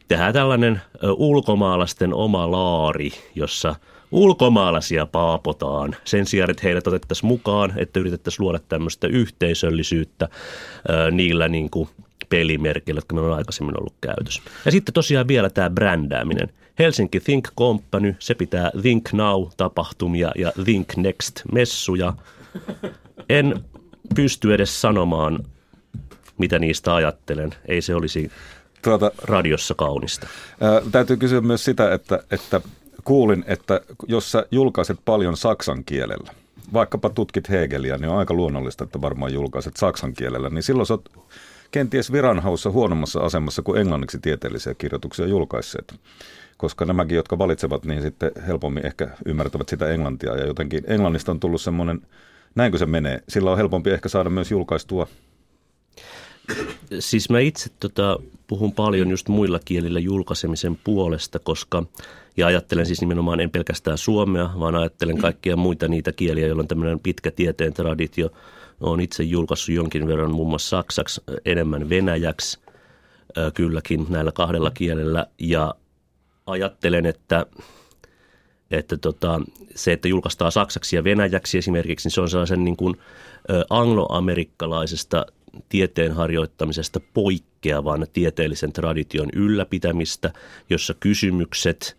tehdään 0.07 0.33
tällainen 0.33 0.81
ulkomaalaisten 1.17 2.13
oma 2.13 2.51
laari, 2.51 3.11
jossa– 3.35 3.75
ulkomaalaisia 4.11 5.05
paapotaan 5.05 5.95
sen 6.03 6.25
sijaan, 6.25 6.49
että 6.49 6.63
heidät 6.63 6.87
otettaisiin 6.87 7.27
mukaan, 7.27 7.73
että 7.75 7.99
yritettäisiin 7.99 8.43
luoda 8.43 8.59
tämmöistä 8.69 9.07
yhteisöllisyyttä 9.07 10.29
niillä 11.11 11.47
niin 11.47 11.69
kuin 11.69 11.89
pelimerkillä, 12.29 12.97
jotka 12.97 13.15
meillä 13.15 13.31
on 13.31 13.37
aikaisemmin 13.37 13.79
ollut 13.79 13.93
käytössä. 14.01 14.41
Ja 14.65 14.71
sitten 14.71 14.93
tosiaan 14.93 15.27
vielä 15.27 15.49
tämä 15.49 15.69
brändääminen. 15.69 16.49
Helsinki 16.79 17.19
Think 17.19 17.47
Company, 17.57 18.15
se 18.19 18.35
pitää 18.35 18.71
Think 18.81 19.09
Now-tapahtumia 19.13 20.31
ja 20.35 20.51
Think 20.65 20.89
Next-messuja. 20.97 22.13
En 23.29 23.63
pysty 24.15 24.53
edes 24.53 24.81
sanomaan, 24.81 25.39
mitä 26.37 26.59
niistä 26.59 26.95
ajattelen. 26.95 27.55
Ei 27.67 27.81
se 27.81 27.95
olisi 27.95 28.31
tuota, 28.81 29.11
radiossa 29.23 29.73
kaunista. 29.73 30.27
Ää, 30.61 30.81
täytyy 30.91 31.17
kysyä 31.17 31.41
myös 31.41 31.65
sitä, 31.65 31.93
että, 31.93 32.23
että 32.31 32.61
kuulin, 33.03 33.43
että 33.47 33.81
jos 34.07 34.31
sä 34.31 34.45
julkaiset 34.51 34.97
paljon 35.05 35.37
saksan 35.37 35.83
kielellä, 35.83 36.33
vaikkapa 36.73 37.09
tutkit 37.09 37.49
Hegelia, 37.49 37.97
niin 37.97 38.09
on 38.09 38.17
aika 38.17 38.33
luonnollista, 38.33 38.83
että 38.83 39.01
varmaan 39.01 39.33
julkaiset 39.33 39.77
saksan 39.77 40.13
kielellä, 40.13 40.49
niin 40.49 40.63
silloin 40.63 40.87
sä 40.87 40.93
oot 40.93 41.09
kenties 41.71 42.11
viranhaussa 42.11 42.71
huonommassa 42.71 43.19
asemassa 43.19 43.61
kuin 43.61 43.81
englanniksi 43.81 44.19
tieteellisiä 44.19 44.73
kirjoituksia 44.73 45.27
julkaisseet. 45.27 45.95
Koska 46.57 46.85
nämäkin, 46.85 47.15
jotka 47.15 47.37
valitsevat, 47.37 47.85
niin 47.85 48.01
sitten 48.01 48.31
helpommin 48.47 48.85
ehkä 48.85 49.07
ymmärtävät 49.25 49.69
sitä 49.69 49.89
englantia. 49.89 50.37
Ja 50.37 50.47
jotenkin 50.47 50.83
englannista 50.87 51.31
on 51.31 51.39
tullut 51.39 51.61
semmoinen, 51.61 52.01
näinkö 52.55 52.77
se 52.77 52.85
menee, 52.85 53.23
sillä 53.29 53.51
on 53.51 53.57
helpompi 53.57 53.89
ehkä 53.89 54.09
saada 54.09 54.29
myös 54.29 54.51
julkaistua 54.51 55.07
Siis 56.99 57.29
mä 57.29 57.39
itse 57.39 57.69
tota, 57.79 58.19
puhun 58.47 58.73
paljon 58.73 59.09
just 59.09 59.27
muilla 59.27 59.59
kielillä 59.65 59.99
julkaisemisen 59.99 60.77
puolesta, 60.83 61.39
koska 61.39 61.83
ja 62.37 62.47
ajattelen 62.47 62.85
siis 62.85 63.01
nimenomaan 63.01 63.39
en 63.39 63.51
pelkästään 63.51 63.97
suomea, 63.97 64.49
vaan 64.59 64.75
ajattelen 64.75 65.17
kaikkia 65.17 65.55
muita 65.55 65.87
niitä 65.87 66.11
kieliä, 66.11 66.47
joilla 66.47 66.61
on 66.61 66.67
tämmöinen 66.67 66.99
pitkä 66.99 67.31
tieteen 67.31 67.73
traditio. 67.73 68.29
Olen 68.81 68.99
itse 68.99 69.23
julkaissut 69.23 69.75
jonkin 69.75 70.07
verran 70.07 70.31
muun 70.31 70.49
muassa 70.49 70.69
saksaksi, 70.69 71.21
enemmän 71.45 71.89
venäjäksi 71.89 72.59
kylläkin 73.53 74.05
näillä 74.09 74.31
kahdella 74.31 74.71
kielellä. 74.71 75.27
Ja 75.39 75.75
ajattelen, 76.45 77.05
että, 77.05 77.45
että 78.71 78.97
tota, 78.97 79.41
se, 79.75 79.91
että 79.91 80.07
julkaistaan 80.07 80.51
saksaksi 80.51 80.95
ja 80.95 81.03
venäjäksi 81.03 81.57
esimerkiksi, 81.57 82.05
niin 82.05 82.13
se 82.13 82.21
on 82.21 82.29
sellaisen 82.29 82.63
niin 82.63 82.77
kuin 82.77 82.95
angloamerikkalaisesta 83.69 85.25
tieteen 85.69 86.11
harjoittamisesta 86.11 86.99
poikkeavan 87.13 88.07
tieteellisen 88.13 88.73
tradition 88.73 89.29
ylläpitämistä, 89.35 90.33
jossa 90.69 90.93
kysymykset, 90.99 91.97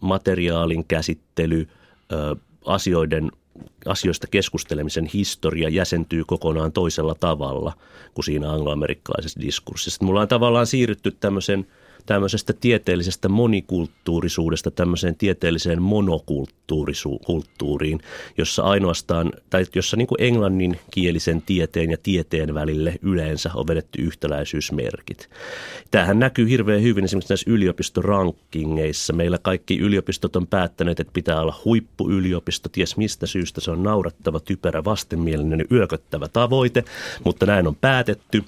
materiaalin 0.00 0.84
käsittely, 0.84 1.68
asioiden 2.64 3.30
asioista 3.86 4.26
keskustelemisen 4.26 5.06
historia 5.06 5.68
jäsentyy 5.68 6.24
kokonaan 6.24 6.72
toisella 6.72 7.14
tavalla 7.14 7.72
kuin 8.14 8.24
siinä 8.24 8.52
angloamerikkalaisessa 8.52 9.40
diskurssissa. 9.40 10.04
Mulla 10.04 10.20
on 10.20 10.28
tavallaan 10.28 10.66
siirrytty 10.66 11.10
tämmöisen– 11.10 11.66
tämmöisestä 12.06 12.52
tieteellisestä 12.52 13.28
monikulttuurisuudesta 13.28 14.70
tämmöiseen 14.70 15.16
tieteelliseen 15.16 15.82
monokulttuuriin, 15.82 18.00
jossa 18.38 18.62
ainoastaan, 18.62 19.32
tai 19.50 19.64
jossa 19.74 19.96
niin 19.96 20.08
englanninkielisen 20.18 21.42
tieteen 21.42 21.90
ja 21.90 21.96
tieteen 22.02 22.54
välille 22.54 22.94
yleensä 23.02 23.50
on 23.54 23.66
vedetty 23.66 24.02
yhtäläisyysmerkit. 24.02 25.30
Tämähän 25.90 26.18
näkyy 26.18 26.48
hirveän 26.48 26.82
hyvin 26.82 27.04
esimerkiksi 27.04 27.32
näissä 27.32 27.50
yliopistorankingeissa. 27.50 29.12
Meillä 29.12 29.38
kaikki 29.42 29.78
yliopistot 29.78 30.36
on 30.36 30.46
päättäneet, 30.46 31.00
että 31.00 31.12
pitää 31.12 31.40
olla 31.40 31.60
huippuyliopisto, 31.64 32.68
ties 32.68 32.96
mistä 32.96 33.26
syystä 33.26 33.60
se 33.60 33.70
on 33.70 33.82
naurattava, 33.82 34.40
typerä, 34.40 34.84
vastenmielinen, 34.84 35.64
yököttävä 35.72 36.28
tavoite, 36.28 36.84
mutta 37.24 37.46
näin 37.46 37.66
on 37.66 37.76
päätetty. 37.76 38.44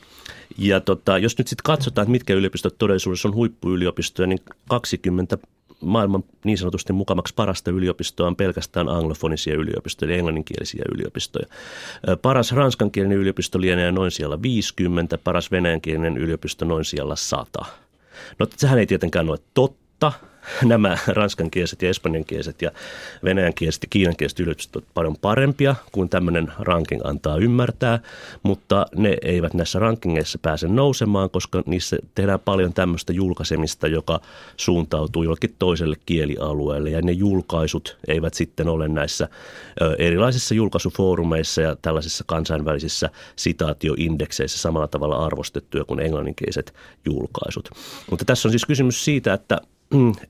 Ja 0.58 0.80
tota, 0.80 1.18
jos 1.18 1.38
nyt 1.38 1.48
sitten 1.48 1.64
katsotaan, 1.64 2.02
että 2.02 2.12
mitkä 2.12 2.34
yliopistot 2.34 2.78
todellisuudessa 2.78 3.28
on 3.28 3.34
huippuyliopistoja, 3.34 4.26
niin 4.26 4.40
20 4.68 5.38
maailman 5.80 6.24
niin 6.44 6.58
sanotusti 6.58 6.92
mukamaksi 6.92 7.34
parasta 7.34 7.70
yliopistoa 7.70 8.26
on 8.26 8.36
pelkästään 8.36 8.88
anglofonisia 8.88 9.54
yliopistoja, 9.54 10.10
eli 10.10 10.18
englanninkielisiä 10.18 10.84
yliopistoja. 10.94 11.46
Paras 12.22 12.52
ranskankielinen 12.52 13.18
yliopisto 13.18 13.60
lienee 13.60 13.92
noin 13.92 14.10
siellä 14.10 14.42
50, 14.42 15.18
paras 15.18 15.50
venäjänkielinen 15.50 16.16
yliopisto 16.16 16.64
noin 16.64 16.84
siellä 16.84 17.16
100. 17.16 17.64
No 18.38 18.46
sehän 18.56 18.78
ei 18.78 18.86
tietenkään 18.86 19.28
ole 19.28 19.38
totta, 19.54 20.12
nämä 20.64 20.98
ranskankieliset 21.06 21.82
ja 21.82 21.90
espanjankieliset 21.90 22.62
ja 22.62 22.70
venäjänkieliset 23.24 23.82
ja 23.82 23.88
kiinankieliset 23.90 24.40
yliopistot 24.40 24.82
ovat 24.82 24.94
paljon 24.94 25.16
parempia 25.20 25.74
kuin 25.92 26.08
tämmöinen 26.08 26.52
ranking 26.58 27.00
antaa 27.04 27.36
ymmärtää, 27.36 27.98
mutta 28.42 28.86
ne 28.96 29.16
eivät 29.22 29.54
näissä 29.54 29.78
rankingeissa 29.78 30.38
pääse 30.42 30.68
nousemaan, 30.68 31.30
koska 31.30 31.62
niissä 31.66 31.96
tehdään 32.14 32.40
paljon 32.40 32.72
tämmöistä 32.72 33.12
julkaisemista, 33.12 33.86
joka 33.86 34.20
suuntautuu 34.56 35.22
jollekin 35.22 35.54
toiselle 35.58 35.96
kielialueelle 36.06 36.90
ja 36.90 37.02
ne 37.02 37.12
julkaisut 37.12 37.98
eivät 38.08 38.34
sitten 38.34 38.68
ole 38.68 38.88
näissä 38.88 39.28
erilaisissa 39.98 40.54
julkaisufoorumeissa 40.54 41.62
ja 41.62 41.76
tällaisissa 41.82 42.24
kansainvälisissä 42.26 43.10
sitaatioindekseissä 43.36 44.58
samalla 44.58 44.88
tavalla 44.88 45.26
arvostettuja 45.26 45.84
kuin 45.84 46.00
englanninkieliset 46.00 46.74
julkaisut. 47.04 47.70
Mutta 48.10 48.24
tässä 48.24 48.48
on 48.48 48.50
siis 48.50 48.66
kysymys 48.66 49.04
siitä, 49.04 49.34
että 49.34 49.60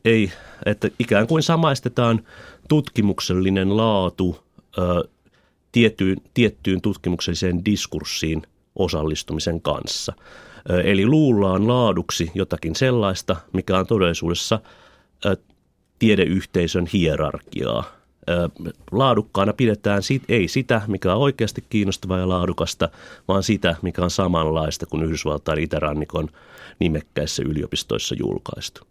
ei, 0.05 0.33
että 0.67 0.89
ikään 0.99 1.27
kuin 1.27 1.43
samaistetaan 1.43 2.27
tutkimuksellinen 2.69 3.77
laatu 3.77 4.45
ö, 4.79 5.09
tiettyyn, 5.73 6.17
tiettyyn 6.35 6.81
tutkimukselliseen 6.81 7.65
diskurssiin 7.65 8.43
osallistumisen 8.77 9.63
kanssa. 9.63 10.13
Ö, 10.71 10.81
eli 10.81 11.07
luullaan 11.07 11.69
laaduksi 11.69 12.31
jotakin 12.35 12.75
sellaista, 12.75 13.37
mikä 13.53 13.79
on 13.79 13.87
todellisuudessa 13.87 14.61
ö, 15.27 15.37
tiedeyhteisön 15.99 16.87
hierarkiaa. 16.93 18.02
Laadukkaana 18.93 19.53
pidetään 19.53 20.03
sit, 20.03 20.23
ei 20.29 20.49
sitä, 20.49 20.81
mikä 20.87 21.15
on 21.15 21.21
oikeasti 21.21 21.65
kiinnostavaa 21.69 22.19
ja 22.19 22.29
laadukasta, 22.29 22.89
vaan 23.29 23.43
sitä, 23.43 23.77
mikä 23.83 24.03
on 24.03 24.11
samanlaista 24.11 24.87
kuin 24.87 25.03
Yhdysvaltain 25.03 25.59
itärannikon 25.59 26.29
nimekkäissä 26.79 27.43
yliopistoissa 27.47 28.15
julkaistu. 28.19 28.87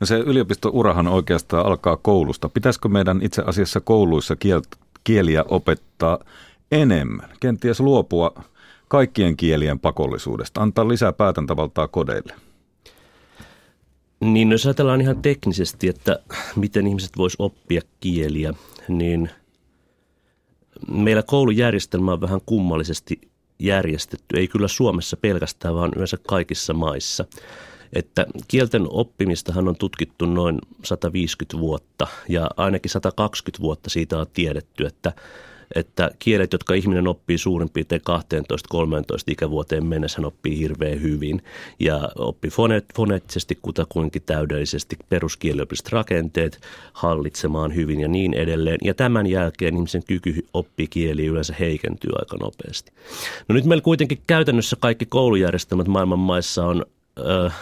No 0.00 0.06
se 0.06 0.18
yliopistourahan 0.18 1.06
oikeastaan 1.08 1.66
alkaa 1.66 1.96
koulusta. 1.96 2.48
Pitäisikö 2.48 2.88
meidän 2.88 3.20
itse 3.22 3.42
asiassa 3.46 3.80
kouluissa 3.80 4.34
kiel- 4.34 4.78
kieliä 5.04 5.44
opettaa 5.48 6.18
enemmän? 6.72 7.28
Kenties 7.40 7.80
luopua 7.80 8.32
kaikkien 8.88 9.36
kielien 9.36 9.78
pakollisuudesta, 9.78 10.62
antaa 10.62 10.88
lisää 10.88 11.12
päätäntävaltaa 11.12 11.88
kodeille? 11.88 12.34
Niin, 14.24 14.52
jos 14.52 14.66
ajatellaan 14.66 15.00
ihan 15.00 15.22
teknisesti, 15.22 15.88
että 15.88 16.18
miten 16.56 16.86
ihmiset 16.86 17.10
vois 17.16 17.36
oppia 17.38 17.80
kieliä, 18.00 18.54
niin 18.88 19.30
meillä 20.90 21.22
koulujärjestelmä 21.22 22.12
on 22.12 22.20
vähän 22.20 22.40
kummallisesti 22.46 23.20
järjestetty. 23.58 24.36
Ei 24.36 24.48
kyllä 24.48 24.68
Suomessa 24.68 25.16
pelkästään, 25.16 25.74
vaan 25.74 25.92
yleensä 25.96 26.16
kaikissa 26.26 26.72
maissa. 26.72 27.24
Että 27.92 28.26
kielten 28.48 28.86
oppimistahan 28.90 29.68
on 29.68 29.76
tutkittu 29.76 30.26
noin 30.26 30.58
150 30.84 31.58
vuotta 31.58 32.06
ja 32.28 32.50
ainakin 32.56 32.90
120 32.90 33.62
vuotta 33.62 33.90
siitä 33.90 34.18
on 34.18 34.26
tiedetty, 34.32 34.86
että 34.86 35.12
että 35.74 36.10
kielet, 36.18 36.52
jotka 36.52 36.74
ihminen 36.74 37.08
oppii 37.08 37.38
suurin 37.38 37.70
piirtein 37.70 38.00
12-13 38.74 38.82
ikävuoteen 39.26 39.86
mennessä, 39.86 40.18
hän 40.18 40.24
oppii 40.26 40.58
hirveän 40.58 41.02
hyvin 41.02 41.42
ja 41.80 42.08
oppii 42.18 42.50
foneet, 42.50 42.84
foneettisesti 42.96 43.58
kutakuinkin 43.62 44.22
täydellisesti 44.22 44.96
peruskieliopilliset 45.08 45.92
rakenteet 45.92 46.60
hallitsemaan 46.92 47.74
hyvin 47.74 48.00
ja 48.00 48.08
niin 48.08 48.34
edelleen. 48.34 48.78
Ja 48.84 48.94
tämän 48.94 49.26
jälkeen 49.26 49.74
ihmisen 49.74 50.04
kyky 50.04 50.46
oppia 50.54 50.86
kieli 50.90 51.26
yleensä 51.26 51.54
heikentyy 51.60 52.10
aika 52.18 52.36
nopeasti. 52.36 52.92
No 53.48 53.54
nyt 53.54 53.64
meillä 53.64 53.82
kuitenkin 53.82 54.18
käytännössä 54.26 54.76
kaikki 54.80 55.06
koulujärjestelmät 55.06 55.88
maailman 55.88 56.18
maissa 56.18 56.66
on 56.66 56.86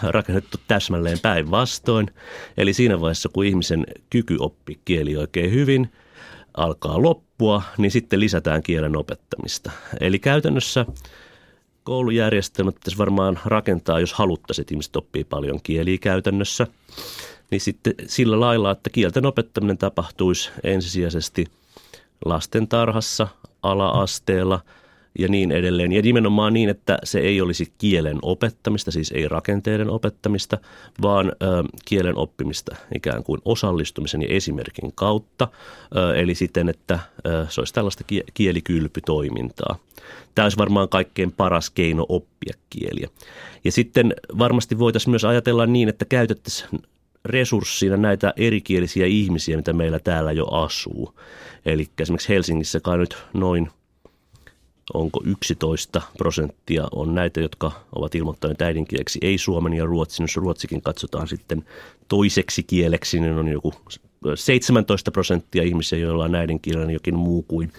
rakennettu 0.03 0.59
täsmälleen 0.69 1.19
päinvastoin. 1.19 2.11
Eli 2.57 2.73
siinä 2.73 3.01
vaiheessa, 3.01 3.29
kun 3.29 3.45
ihmisen 3.45 3.87
kyky 4.11 4.37
oppi 4.39 4.79
kieli 4.85 5.17
oikein 5.17 5.53
hyvin– 5.53 5.89
alkaa 6.57 7.03
loppua, 7.03 7.63
niin 7.79 7.91
sitten 7.91 8.21
lisätään 8.21 8.63
kielen 8.63 8.97
opettamista. 8.97 9.71
Eli 10.01 10.19
käytännössä 10.19 10.87
koulujärjestelmät 11.85 12.75
pitäisi 12.75 12.99
varmaan 12.99 13.41
rakentaa, 13.45 14.01
jos 14.01 14.13
haluttaisiin, 14.13 14.63
että 14.63 14.75
ihmiset 14.75 14.97
oppii 14.97 15.25
paljon 15.25 15.61
kieliä 15.63 15.99
käytännössä, 15.99 16.67
niin 17.51 17.61
sitten 17.61 17.95
sillä 18.07 18.41
lailla, 18.41 18.71
että 18.71 18.91
kielten 18.91 19.27
opettaminen 19.27 19.79
tapahtuisi 19.79 20.51
ensisijaisesti 20.65 21.47
lasten 22.25 22.69
tarhassa, 22.69 23.29
ala-asteella– 23.63 24.61
ja 25.19 25.29
niin 25.29 25.53
edelleen. 25.53 25.93
Ja 25.93 26.03
nimenomaan 26.03 26.53
niin, 26.53 26.69
että 26.69 26.99
se 27.05 27.19
ei 27.19 27.41
olisi 27.41 27.73
kielen 27.79 28.19
opettamista, 28.23 28.91
siis 28.91 29.13
ei 29.13 29.29
rakenteiden 29.29 29.91
opettamista, 29.91 30.59
vaan 31.03 31.29
ö, 31.43 31.65
kielen 31.85 32.17
oppimista 32.17 32.77
ikään 32.95 33.25
kuin 33.25 33.41
osallistumisen 33.45 34.23
ja 34.23 34.29
esimerkin 34.31 34.93
kautta. 34.95 35.49
Ö, 35.97 36.15
eli 36.15 36.35
siten, 36.35 36.69
että 36.69 36.99
ö, 37.27 37.47
se 37.49 37.61
olisi 37.61 37.75
tällaista 37.75 38.05
kielikylpytoimintaa. 38.35 39.77
Tämä 40.35 40.47
olisi 40.47 40.59
varmaan 40.59 40.89
kaikkein 40.89 41.33
paras 41.33 41.71
keino 41.71 42.07
oppia 42.09 42.55
kieliä. 42.71 43.09
Ja 43.65 43.73
sitten 43.73 44.15
varmasti 44.39 44.79
voitaisiin 44.79 45.11
myös 45.11 45.25
ajatella 45.25 45.67
niin, 45.67 45.89
että 45.89 46.05
käytettäisiin 46.05 46.83
resurssina 47.25 47.97
näitä 47.97 48.35
erikielisiä 48.37 49.07
ihmisiä, 49.07 49.57
mitä 49.57 49.73
meillä 49.73 49.99
täällä 49.99 50.33
jo 50.33 50.45
asuu. 50.45 51.15
Eli 51.67 51.89
esimerkiksi 52.01 52.29
Helsingissä 52.29 52.81
kai 52.81 52.99
nyt 52.99 53.17
noin– 53.35 53.71
onko 54.95 55.23
11 55.25 56.03
prosenttia 56.19 56.89
on 56.93 57.15
näitä, 57.15 57.41
jotka 57.41 57.73
ovat 57.95 58.15
ilmoittaneet 58.15 58.63
äidinkieleksi 58.63 59.19
ei 59.23 59.39
suomen 59.39 59.73
ja 59.73 59.87
ruotsin. 59.87 60.25
Jos 60.25 60.37
ruotsikin 60.37 60.83
katsotaan 60.83 61.29
sitten 61.29 61.65
toiseksi 62.09 62.63
kieleksi, 62.63 63.21
niin 63.21 63.33
on 63.33 63.49
joku 63.49 63.75
17 64.35 65.11
prosenttia 65.11 65.63
ihmisiä, 65.63 65.99
joilla 65.99 66.25
on 66.25 66.35
äidinkielen 66.35 66.91
jokin 66.91 67.17
muu 67.17 67.43
kuin 67.43 67.73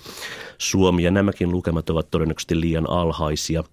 suomi. 0.58 1.04
Ja 1.04 1.12
nämäkin 1.12 1.52
lukemat 1.52 1.90
ovat 1.90 2.12
todennäköisesti 2.12 2.60
liian 2.60 2.90
alhaisia. 2.90 3.64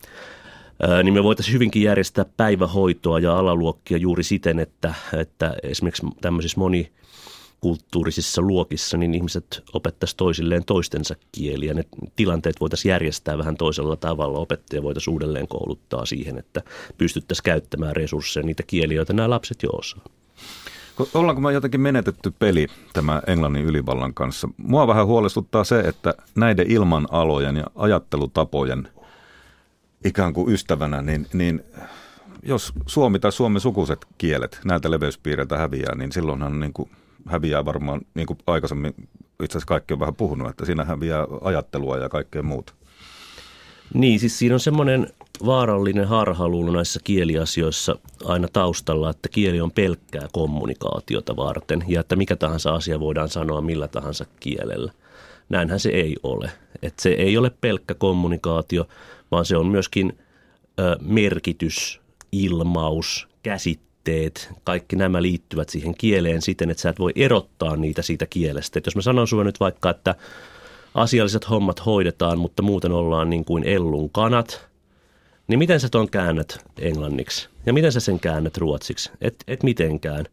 Ää, 0.83 1.03
niin 1.03 1.15
me 1.15 1.23
voitaisiin 1.23 1.55
hyvinkin 1.55 1.83
järjestää 1.83 2.25
päivähoitoa 2.37 3.19
ja 3.19 3.39
alaluokkia 3.39 3.99
juuri 3.99 4.23
siten, 4.23 4.59
että, 4.59 4.95
että 5.21 5.55
esimerkiksi 5.63 6.07
tämmöisissä 6.21 6.61
moni 6.61 6.93
kulttuurisissa 7.61 8.43
luokissa, 8.43 8.97
niin 8.97 9.15
ihmiset 9.15 9.63
opettaisiin 9.73 10.17
toisilleen 10.17 10.65
toistensa 10.65 11.15
kieliä. 11.33 11.75
Ne 11.75 11.85
tilanteet 12.17 12.61
voitaisiin 12.61 12.91
järjestää 12.91 13.39
vähän 13.39 13.57
toisella 13.57 13.97
tavalla. 13.97 14.39
Opettaja 14.39 14.83
voitaisiin 14.83 15.13
uudelleen 15.13 15.49
kouluttaa 15.49 16.07
siihen, 16.07 16.39
että 16.39 16.63
pystyttäisiin 16.99 17.45
käyttämään 17.45 17.97
resursseja 17.97 18.47
niitä 18.47 18.63
kieliä, 18.67 18.97
joita 18.97 19.13
nämä 19.13 19.31
lapset 19.31 19.63
jo 19.63 19.71
osaa. 19.71 20.05
Ollaanko 21.15 21.41
me 21.41 21.53
jotenkin 21.53 21.81
menetetty 21.81 22.33
peli 22.39 22.67
tämä 22.93 23.23
Englannin 23.27 23.65
ylivallan 23.65 24.15
kanssa? 24.15 24.49
Mua 24.57 24.87
vähän 24.87 25.07
huolestuttaa 25.07 25.65
se, 25.65 25.81
että 25.81 26.15
näiden 26.35 26.71
ilmanalojen 26.71 27.57
ja 27.57 27.65
ajattelutapojen 27.75 28.89
ikään 30.05 30.33
kuin 30.33 30.53
ystävänä, 30.55 31.03
niin, 31.03 31.27
niin 31.33 31.65
jos 32.43 32.73
Suomi 32.87 33.19
tai 33.19 33.33
Suomen 33.33 33.61
sukuiset 33.61 34.07
kielet 34.19 34.61
näiltä 34.65 34.91
leveyspiireiltä 34.91 35.59
häviää, 35.59 35.95
niin 35.95 36.13
silloinhan 36.13 36.61
niin 36.61 36.73
kuin 36.73 36.91
häviää 37.27 37.65
varmaan, 37.65 38.01
niin 38.15 38.27
kuin 38.27 38.39
aikaisemmin 38.47 38.95
itse 39.43 39.59
asiassa 39.59 39.67
kaikki 39.67 39.95
on 39.95 40.01
vähän 40.01 40.15
puhunut, 40.15 40.51
että 40.51 40.65
siinä 40.65 40.85
häviää 40.85 41.27
ajattelua 41.41 41.99
ja 41.99 42.09
kaikkea 42.09 42.43
muuta. 42.43 42.73
Niin, 43.95 44.21
siis 44.21 44.39
siinä 44.39 44.55
on 44.55 44.61
semmoinen 44.61 45.09
vaarallinen 45.47 46.09
harhaluulo 46.09 46.73
näissä 46.73 47.01
kieliasioissa 47.05 47.97
aina 48.25 48.49
taustalla, 48.53 49.11
että 49.11 49.29
kieli 49.29 49.61
on 49.61 49.71
pelkkää 49.71 50.29
kommunikaatiota 50.33 51.37
varten 51.37 51.85
ja 51.89 52.01
että 52.01 52.17
mikä 52.17 52.37
tahansa 52.37 52.75
asia 52.75 53.01
voidaan 53.01 53.29
sanoa 53.29 53.61
millä 53.61 53.89
tahansa 53.89 54.27
kielellä. 54.41 54.93
Näinhän 55.49 55.81
se 55.81 55.89
ei 55.89 56.17
ole. 56.23 56.51
Että 56.83 57.03
se 57.03 57.09
ei 57.09 57.37
ole 57.37 57.51
pelkkä 57.61 57.95
kommunikaatio, 57.95 58.89
vaan 59.31 59.45
se 59.45 59.57
on 59.57 59.67
myöskin 59.67 60.19
ö, 60.81 60.97
merkitys, 61.01 62.01
ilmaus, 62.33 63.29
käsittely 63.43 63.90
käsitteet, 64.05 64.53
kaikki 64.65 64.97
nämä 64.97 65.23
liittyvät 65.23 65.69
siihen 65.69 65.95
kieleen 65.95 66.43
siten, 66.43 66.71
että 66.71 66.81
sä 66.81 66.89
et 66.89 66.99
voi 66.99 67.13
erottaa 67.17 67.77
niitä 67.77 68.03
siitä 68.03 68.27
kielestä. 68.27 68.79
Et 68.79 68.87
jos 68.87 68.97
mä 68.97 69.03
sanon 69.03 69.29
sulle 69.29 69.45
nyt 69.45 69.61
vaikka, 69.61 69.91
että 69.91 70.15
asialliset 70.95 71.51
hommat 71.51 71.87
hoidetaan, 71.87 72.39
mutta 72.39 72.63
muuten 72.63 72.93
ollaan 72.93 73.31
niin 73.31 73.45
kuin 73.45 73.65
ellun 73.65 74.11
kanat, 74.11 74.67
niin 75.49 75.59
miten 75.59 75.81
sä 75.81 75.89
ton 75.89 76.11
käännät 76.11 76.59
englanniksi? 76.79 77.49
Ja 77.67 77.73
miten 77.73 77.93
sä 77.93 78.01
sen 78.01 78.21
käännät 78.21 78.57
ruotsiksi? 78.57 79.11
Et, 79.21 79.35
et 79.49 79.63
mitenkään. 79.63 80.25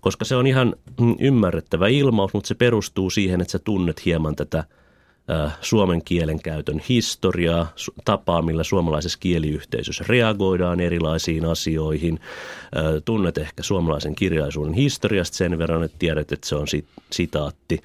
Koska 0.00 0.24
se 0.24 0.36
on 0.36 0.46
ihan 0.46 0.74
ymmärrettävä 1.18 1.88
ilmaus, 1.88 2.34
mutta 2.34 2.48
se 2.48 2.54
perustuu 2.54 3.10
siihen, 3.10 3.40
että 3.40 3.52
sä 3.52 3.58
tunnet 3.58 4.04
hieman 4.04 4.36
tätä– 4.36 4.64
suomen 5.60 6.02
kielen 6.04 6.42
käytön 6.42 6.82
historiaa, 6.88 7.72
tapaa, 8.04 8.42
millä 8.42 8.64
suomalaisessa 8.64 9.18
kieliyhteisössä 9.18 10.04
reagoidaan 10.08 10.80
erilaisiin 10.80 11.44
asioihin. 11.44 12.20
Tunnet 13.04 13.38
ehkä 13.38 13.62
suomalaisen 13.62 14.14
kirjallisuuden 14.14 14.74
historiasta 14.74 15.36
sen 15.36 15.58
verran, 15.58 15.82
että 15.82 15.98
tiedät, 15.98 16.32
että 16.32 16.48
se 16.48 16.56
on 16.56 16.66
sitaatti 17.10 17.80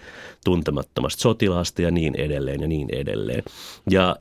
tuntemattomasta 0.46 1.22
sotilaasta 1.22 1.82
ja 1.82 1.92
niin 1.92 2.16
edelleen 2.16 2.62
ja 2.62 2.68
niin 2.68 2.88
edelleen. 2.92 3.44
Ja 3.90 4.16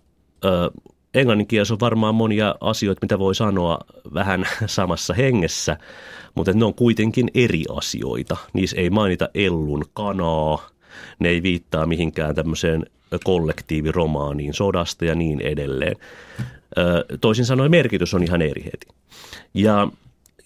englanninkielessä 1.14 1.74
on 1.74 1.80
varmaan 1.80 2.14
monia 2.14 2.54
asioita, 2.60 2.98
mitä 3.02 3.18
voi 3.18 3.34
sanoa 3.34 3.78
vähän 4.14 4.44
samassa 4.66 5.14
hengessä, 5.14 5.76
mutta 6.34 6.52
ne 6.52 6.64
on 6.64 6.74
kuitenkin 6.74 7.30
eri 7.34 7.64
asioita. 7.76 8.36
Niissä 8.52 8.76
ei 8.76 8.90
mainita 8.90 9.28
ellun 9.34 9.84
kanaa, 9.94 10.68
ne 11.18 11.28
ei 11.28 11.42
viittaa 11.42 11.86
mihinkään 11.86 12.34
tämmöiseen 12.34 12.86
kollektiiviromaaniin 13.24 14.54
sodasta 14.54 15.04
ja 15.04 15.14
niin 15.14 15.40
edelleen. 15.40 15.96
Toisin 17.20 17.44
sanoen 17.44 17.70
merkitys 17.70 18.14
on 18.14 18.22
ihan 18.22 18.42
eri 18.42 18.64
heti. 18.64 18.86
Ja, 19.54 19.88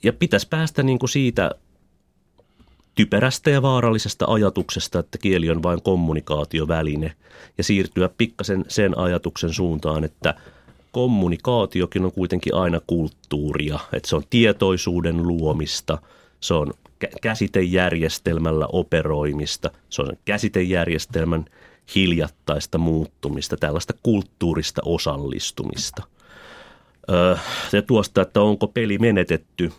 ja 0.03 0.13
pitäisi 0.13 0.49
päästä 0.49 0.83
niin 0.83 0.99
kuin 0.99 1.11
siitä 1.11 1.51
typerästä 2.95 3.51
ja 3.51 3.63
vaarallisesta 3.63 4.25
ajatuksesta, 4.29 4.99
että 4.99 5.19
kieli 5.19 5.51
on 5.51 5.63
vain 5.63 5.83
kommunikaatioväline 5.83 7.13
ja 7.59 7.65
siirtyä 7.65 8.09
pikkasen 8.19 8.65
sen 8.69 8.99
ajatuksen 8.99 9.53
suuntaan, 9.53 10.05
että 10.05 10.35
kommunikaatiokin 10.93 12.05
on 12.05 12.13
kuitenkin 12.13 12.55
aina 12.55 12.81
kulttuuria, 12.87 13.79
että 13.93 14.09
se 14.09 14.17
on 14.17 14.23
tietoisuuden 14.31 15.23
luomista, 15.23 15.99
se 16.41 16.55
on 16.55 16.73
käsitejärjestelmällä 17.23 18.67
operoimista, 18.73 19.71
se 19.91 20.03
on 20.03 20.13
käsitejärjestelmän 20.25 21.45
hiljattaista 21.95 22.79
muuttumista, 22.79 23.57
tällaista 23.57 23.95
kulttuurista 24.03 24.83
osallistumista. 24.85 26.03
Ja 27.73 27.83
tuosta, 27.83 28.23
että 28.23 28.41
onko 28.41 28.67
peli 28.67 28.99
menetetty, 28.99 29.73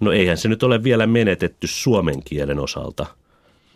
no 0.00 0.12
eihän 0.12 0.36
se 0.36 0.48
nyt 0.48 0.62
ole 0.62 0.82
vielä 0.82 1.06
menetetty 1.06 1.66
suomen 1.66 2.22
kielen 2.22 2.58
osalta. 2.58 3.06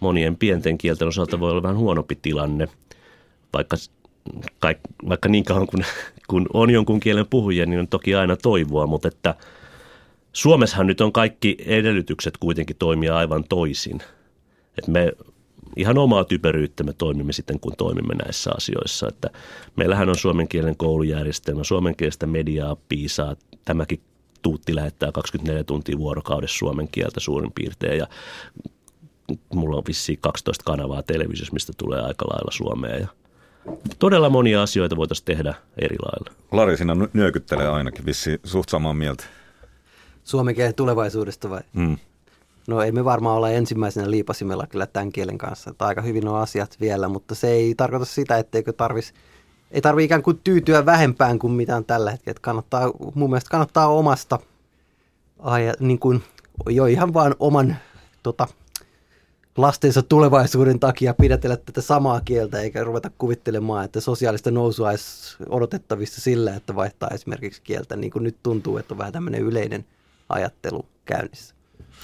Monien 0.01 0.37
pienten 0.37 0.79
kielten 0.79 1.09
osalta 1.09 1.41
voi 1.41 1.51
olla 1.51 1.63
vähän 1.63 1.77
huonompi 1.77 2.19
tilanne, 2.23 2.69
vaikka, 3.53 3.77
vaikka 5.09 5.29
niin 5.29 5.45
kauan 5.45 5.67
kun, 5.67 5.85
kun 6.31 6.47
on 6.55 6.71
jonkun 6.71 7.01
kielen 7.01 7.27
puhujia, 7.31 7.67
niin 7.67 7.81
on 7.81 7.89
toki 7.89 8.15
aina 8.15 8.37
toivoa, 8.37 8.87
mutta 8.87 9.09
että 9.09 9.35
Suomessahan 10.33 10.87
nyt 10.87 11.01
on 11.01 11.13
kaikki 11.13 11.57
edellytykset 11.67 12.37
kuitenkin 12.37 12.77
toimia 12.77 13.17
aivan 13.17 13.45
toisin. 13.49 14.03
Et 14.79 14.89
me 14.89 15.13
ihan 15.77 15.99
omaa 15.99 16.25
typeryyttä 16.25 16.85
me 16.85 16.93
toimimme 16.93 17.33
sitten, 17.33 17.61
kun 17.61 17.73
toimimme 17.79 18.15
näissä 18.15 18.51
asioissa. 18.57 19.09
Että 19.09 19.31
meillähän 19.77 20.09
on 20.09 20.19
suomen 20.19 20.49
kielen 20.49 20.77
koulujärjestelmä, 20.77 21.65
suomenkielistä 21.65 22.27
mediaa 22.27 22.77
piisaa. 22.89 23.37
Tämäkin 23.65 24.01
tuutti 24.43 24.75
lähettää 24.75 25.13
24 25.13 25.65
tuntia 25.65 25.99
vuorokaudessa 25.99 26.59
suomen 26.59 26.89
kieltä 26.89 27.21
suurin 27.21 27.53
piirtein 27.53 27.99
ja 27.99 28.07
mulla 29.55 29.77
on 29.77 29.83
vissiin 29.89 30.19
12 30.21 30.65
kanavaa 30.65 31.03
televisiossa, 31.03 31.53
mistä 31.53 31.73
tulee 31.77 32.01
aika 32.01 32.25
lailla 32.25 32.51
suomea 32.51 32.97
ja 32.97 33.09
todella 33.99 34.31
monia 34.31 34.63
asioita 34.63 34.97
voitaisiin 34.97 35.25
tehdä 35.25 35.55
eri 35.79 35.97
lailla. 36.03 36.37
Lari 36.53 36.77
siinä 36.77 36.97
nyökyttelee 37.13 37.69
ainakin, 37.69 38.07
vissi 38.07 38.41
suht 38.45 38.69
samaa 38.69 38.95
mieltä. 38.95 39.25
Suomen 40.25 40.55
kielen 40.55 40.75
tulevaisuudesta 40.75 41.51
vai? 41.51 41.61
Mm. 41.73 41.97
No 42.67 42.83
ei 42.83 42.93
me 42.93 43.05
varmaan 43.05 43.37
olla 43.37 43.51
ensimmäisenä 43.51 44.11
liipasimella 44.11 44.67
kyllä 44.67 44.87
tämän 44.87 45.13
kielen 45.13 45.39
kanssa. 45.39 45.71
Että 45.71 45.87
aika 45.87 46.03
hyvin 46.03 46.29
on 46.29 46.41
asiat 46.41 46.77
vielä, 46.81 47.09
mutta 47.09 47.35
se 47.35 47.49
ei 47.49 47.75
tarkoita 47.75 48.07
sitä, 48.07 48.39
etteikö 48.39 48.73
tarvis, 48.73 49.15
ei 49.71 49.81
tarvitse 49.81 50.05
ikään 50.05 50.23
kuin 50.23 50.41
tyytyä 50.45 50.87
vähempään 50.87 51.39
kuin 51.39 51.53
mitä 51.53 51.77
on 51.77 51.85
tällä 51.85 52.11
hetkellä. 52.11 52.31
Että 52.31 52.43
kannattaa, 52.43 52.91
mun 53.15 53.31
mielestä 53.31 53.51
kannattaa 53.51 53.89
omasta, 53.89 54.39
aja, 55.39 55.75
niin 55.81 55.99
kuin, 55.99 56.23
jo 56.69 56.87
ihan 56.87 57.15
vaan 57.15 57.35
oman 57.39 57.77
tota, 58.23 58.47
lastensa 59.57 60.03
tulevaisuuden 60.03 60.81
takia 60.81 61.15
pidätellä 61.15 61.57
tätä 61.57 61.81
samaa 61.81 62.21
kieltä, 62.21 62.61
eikä 62.61 62.85
ruveta 62.85 63.11
kuvittelemaan, 63.19 63.85
että 63.85 64.01
sosiaalista 64.01 64.51
nousua 64.51 64.89
olisi 64.89 65.37
odotettavissa 65.49 66.21
sillä, 66.21 66.55
että 66.55 66.75
vaihtaa 66.75 67.11
esimerkiksi 67.15 67.63
kieltä, 67.63 67.97
niin 67.97 68.11
kuin 68.11 68.23
nyt 68.23 68.37
tuntuu, 68.43 68.77
että 68.77 68.95
on 68.95 68.99
vähän 68.99 69.13
tämmöinen 69.13 69.41
yleinen 69.41 69.85
ajattelu 70.33 70.87
käynnissä. 71.05 71.55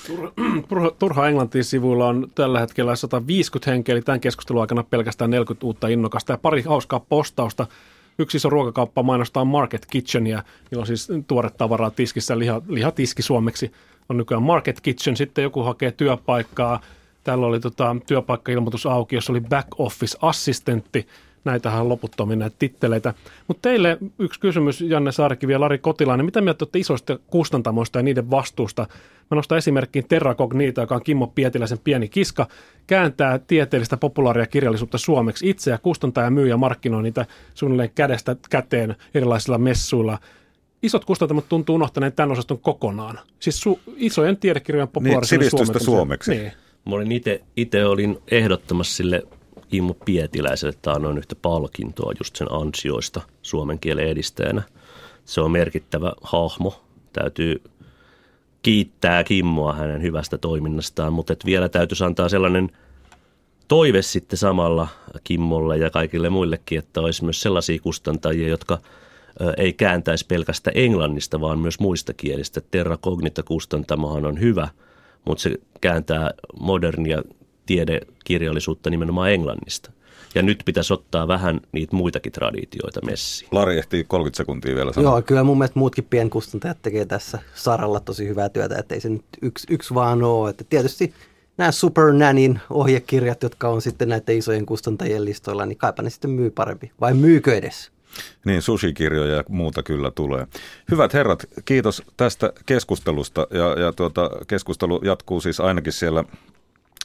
Turha, 0.07 0.91
turha 0.99 1.29
Englantiin 1.29 1.64
sivuilla 1.64 2.07
on 2.07 2.29
tällä 2.35 2.61
hetkellä 2.61 2.97
150 2.97 3.71
henkeä, 3.71 3.93
eli 3.93 4.03
tämän 4.03 4.21
keskustelun 4.21 4.61
aikana 4.61 4.83
pelkästään 4.83 5.31
40 5.31 5.67
uutta 5.67 5.88
innokasta 5.88 6.33
ja 6.33 6.38
pari 6.38 6.62
hauskaa 6.62 7.01
postausta. 7.01 7.67
Yksi 8.19 8.37
iso 8.37 8.51
ruokakauppa 8.51 9.03
mainostaa 9.03 9.45
Market 9.45 9.87
Kitchenia, 9.87 10.43
jolla 10.71 10.83
on 10.83 10.87
siis 10.87 11.09
tuore 11.27 11.51
tavaraa 11.51 11.91
tiskissä, 11.91 12.38
liha, 12.38 12.62
lihatiski 12.69 13.23
suomeksi 13.23 13.73
on 14.09 14.17
nykyään 14.17 14.43
Market 14.43 14.81
Kitchen. 14.81 15.17
Sitten 15.17 15.43
joku 15.43 15.62
hakee 15.62 15.93
työpaikkaa. 15.93 16.81
Täällä 17.25 17.47
oli 17.47 17.61
tota, 17.61 17.97
työpaikkailmoitus 18.07 18.87
auki, 18.87 19.14
jossa 19.14 19.33
oli 19.33 19.41
back 19.41 19.69
office 19.79 20.19
assistentti. 20.23 21.07
Näitähän 21.44 21.88
loputtomin 21.88 22.38
näitä 22.38 22.57
titteleitä. 22.59 23.14
Mutta 23.48 23.68
teille 23.68 23.98
yksi 24.18 24.40
kysymys, 24.40 24.81
Janne 24.81 25.12
Saarikivi 25.12 25.53
ja 25.53 25.61
Lari 25.61 25.79
Kotilainen. 25.79 26.27
Mitä 26.27 26.40
mieltä 26.40 26.64
olette 26.64 26.79
isoista 26.79 27.18
kustantamoista 27.27 27.98
ja 27.98 28.03
niiden 28.03 28.31
vastuusta? 28.31 28.87
Mä 29.31 29.35
nostan 29.35 29.59
esimerkkiin 29.59 30.09
Terra 30.09 30.35
Cognita, 30.35 30.81
joka 30.81 30.94
on 30.94 31.03
Kimmo 31.05 31.27
Pietiläisen 31.27 31.79
pieni 31.85 32.09
kiska, 32.09 32.46
kääntää 32.87 33.38
tieteellistä 33.38 33.96
populaaria 33.96 34.46
kirjallisuutta 34.46 34.98
suomeksi 34.98 35.51
itse 35.51 35.70
ja 35.70 35.79
kustantaa 35.79 36.24
ja 36.24 36.31
myy 36.31 36.48
ja 36.48 36.57
markkinoi 36.57 37.03
niitä 37.03 37.27
suunnilleen 37.55 37.90
kädestä 37.94 38.37
käteen 38.51 38.96
erilaisilla 39.14 39.59
messuilla. 39.59 40.18
Isot 40.83 41.05
kustantamot 41.05 41.48
tuntuu 41.48 41.74
unohtaneen 41.74 42.12
tämän 42.12 42.33
osaston 42.33 42.59
kokonaan. 42.59 43.18
Siis 43.40 43.66
su- 43.66 43.81
isojen 43.96 44.37
tiedekirjojen 44.37 44.88
populaarisuuden 44.88 45.40
niin, 45.40 45.51
sivistystä 45.51 45.85
suomeksi. 45.85 46.31
Niin. 46.31 46.53
Mä 46.88 46.94
olin 46.94 47.12
itse, 47.12 47.40
itse 47.57 47.87
olin 47.87 48.18
ehdottamassa 48.31 48.96
sille 48.96 49.22
Immo 49.73 49.95
Pietiläiselle 50.05 50.99
noin 50.99 51.19
yhtä 51.19 51.35
palkintoa 51.43 52.13
just 52.19 52.37
sen 52.37 52.53
ansioista 52.53 53.21
suomen 53.43 53.79
kielen 53.79 54.09
edistäjänä. 54.09 54.63
Se 55.25 55.41
on 55.41 55.51
merkittävä 55.51 56.13
hahmo. 56.23 56.85
Täytyy 57.13 57.63
kiittää 58.63 59.25
Kimmoa 59.25 59.73
hänen 59.73 60.03
hyvästä 60.03 60.39
toiminnastaan, 60.39 61.13
mutta 61.13 61.33
et 61.33 61.45
vielä 61.45 61.69
täytyisi 61.69 62.05
antaa 62.05 62.29
sellainen 62.29 62.71
toive 63.69 64.03
sitten 64.03 64.39
samalla 64.39 64.89
Kimmolle 65.25 65.79
ja 65.79 65.91
kaikille 65.91 66.31
muillekin, 66.31 66.79
että 66.79 67.01
olisi 67.01 67.25
myös 67.25 67.43
sellaisia 67.43 67.81
kustantajia, 67.81 68.49
jotka 68.49 68.79
ei 69.57 69.73
kääntäisi 69.73 70.27
pelkästä 70.27 70.71
englannista, 70.75 71.41
vaan 71.41 71.59
myös 71.59 71.81
muista 71.81 72.15
kielistä. 72.15 72.61
Terra 72.71 72.97
Cognita 72.97 73.43
kustantamohan 73.43 74.27
on 74.27 74.41
hyvä, 74.41 74.69
mutta 75.25 75.43
se 75.43 75.55
kääntää 75.81 76.31
modernia 76.61 77.23
tiedekirjallisuutta 77.69 78.91
nimenomaan 78.91 79.33
englannista. 79.33 79.93
Ja 80.35 80.43
nyt 80.43 80.63
pitäisi 80.65 80.93
ottaa 80.93 81.29
vähän 81.29 81.61
niitä 81.73 81.97
muitakin 81.97 82.33
traditioita 82.33 83.01
messiin. 83.05 83.49
Lari 83.53 83.79
ehtii 83.79 84.05
30 84.05 84.37
sekuntia 84.37 84.75
vielä 84.75 84.93
sanoa. 84.93 85.13
Joo, 85.13 85.23
kyllä 85.23 85.45
mun 85.45 85.59
mielestä 85.59 85.79
muutkin 85.79 86.05
pienkustantajat 86.05 86.79
tekee 86.83 87.05
tässä 87.05 87.39
saralla 87.55 88.01
tosi 88.01 88.29
hyvää 88.29 88.49
työtä, 88.49 88.79
että 88.79 88.95
ei 88.95 89.01
se 89.01 89.09
nyt 89.09 89.25
yksi, 89.43 89.67
yksi 89.71 89.95
vaan 89.95 90.23
ole. 90.23 90.51
Että 90.51 90.65
tietysti 90.65 91.15
nämä 91.57 91.73
Super 91.73 92.13
Nanin 92.13 92.61
ohjekirjat, 92.71 93.43
jotka 93.43 93.69
on 93.69 93.83
sitten 93.83 94.09
näiden 94.09 94.39
isojen 94.39 94.67
kustantajien 94.67 95.25
listoilla, 95.25 95.67
niin 95.67 95.79
kaipa 95.79 96.03
ne 96.03 96.11
sitten 96.11 96.31
myy 96.31 96.51
parempi. 96.51 96.93
Vai 97.01 97.15
myykö 97.15 97.57
edes? 97.57 97.91
Niin, 98.45 98.63
sushikirjoja 98.63 99.37
ja 99.37 99.45
muuta 99.49 99.83
kyllä 99.83 100.11
tulee. 100.11 100.47
Hyvät 100.91 101.15
herrat, 101.15 101.47
kiitos 101.65 102.03
tästä 102.17 102.53
keskustelusta. 102.67 103.47
Ja, 103.51 103.83
ja 103.83 103.93
tuota, 103.93 104.31
keskustelu 104.47 105.01
jatkuu 105.05 105.41
siis 105.41 105.61
ainakin 105.61 105.93
siellä 105.93 106.25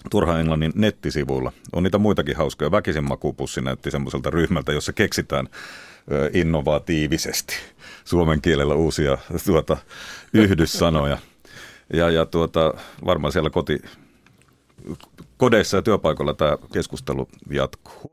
Turha 0.10 0.40
Englannin 0.40 0.72
nettisivuilla. 0.76 1.52
On 1.74 1.84
niitä 1.84 1.98
muitakin 1.98 2.36
hauskoja. 2.36 2.72
Väkisin 2.72 3.04
makupussi 3.04 3.62
näytti 3.62 3.92
semmoiselta 3.92 4.30
ryhmältä, 4.30 4.72
jossa 4.72 4.94
keksitään 4.94 5.50
innovatiivisesti 6.34 7.56
suomen 8.06 8.42
kielellä 8.42 8.76
uusia 8.76 9.18
tuota, 9.46 9.78
yhdyssanoja. 10.34 11.18
Ja, 11.94 12.10
ja 12.10 12.26
tuota, 12.26 12.74
varmaan 13.06 13.32
siellä 13.32 13.50
koti, 13.50 13.82
kodeissa 15.38 15.78
ja 15.78 15.82
työpaikoilla 15.82 16.34
tämä 16.34 16.58
keskustelu 16.74 17.28
jatkuu. 17.50 17.94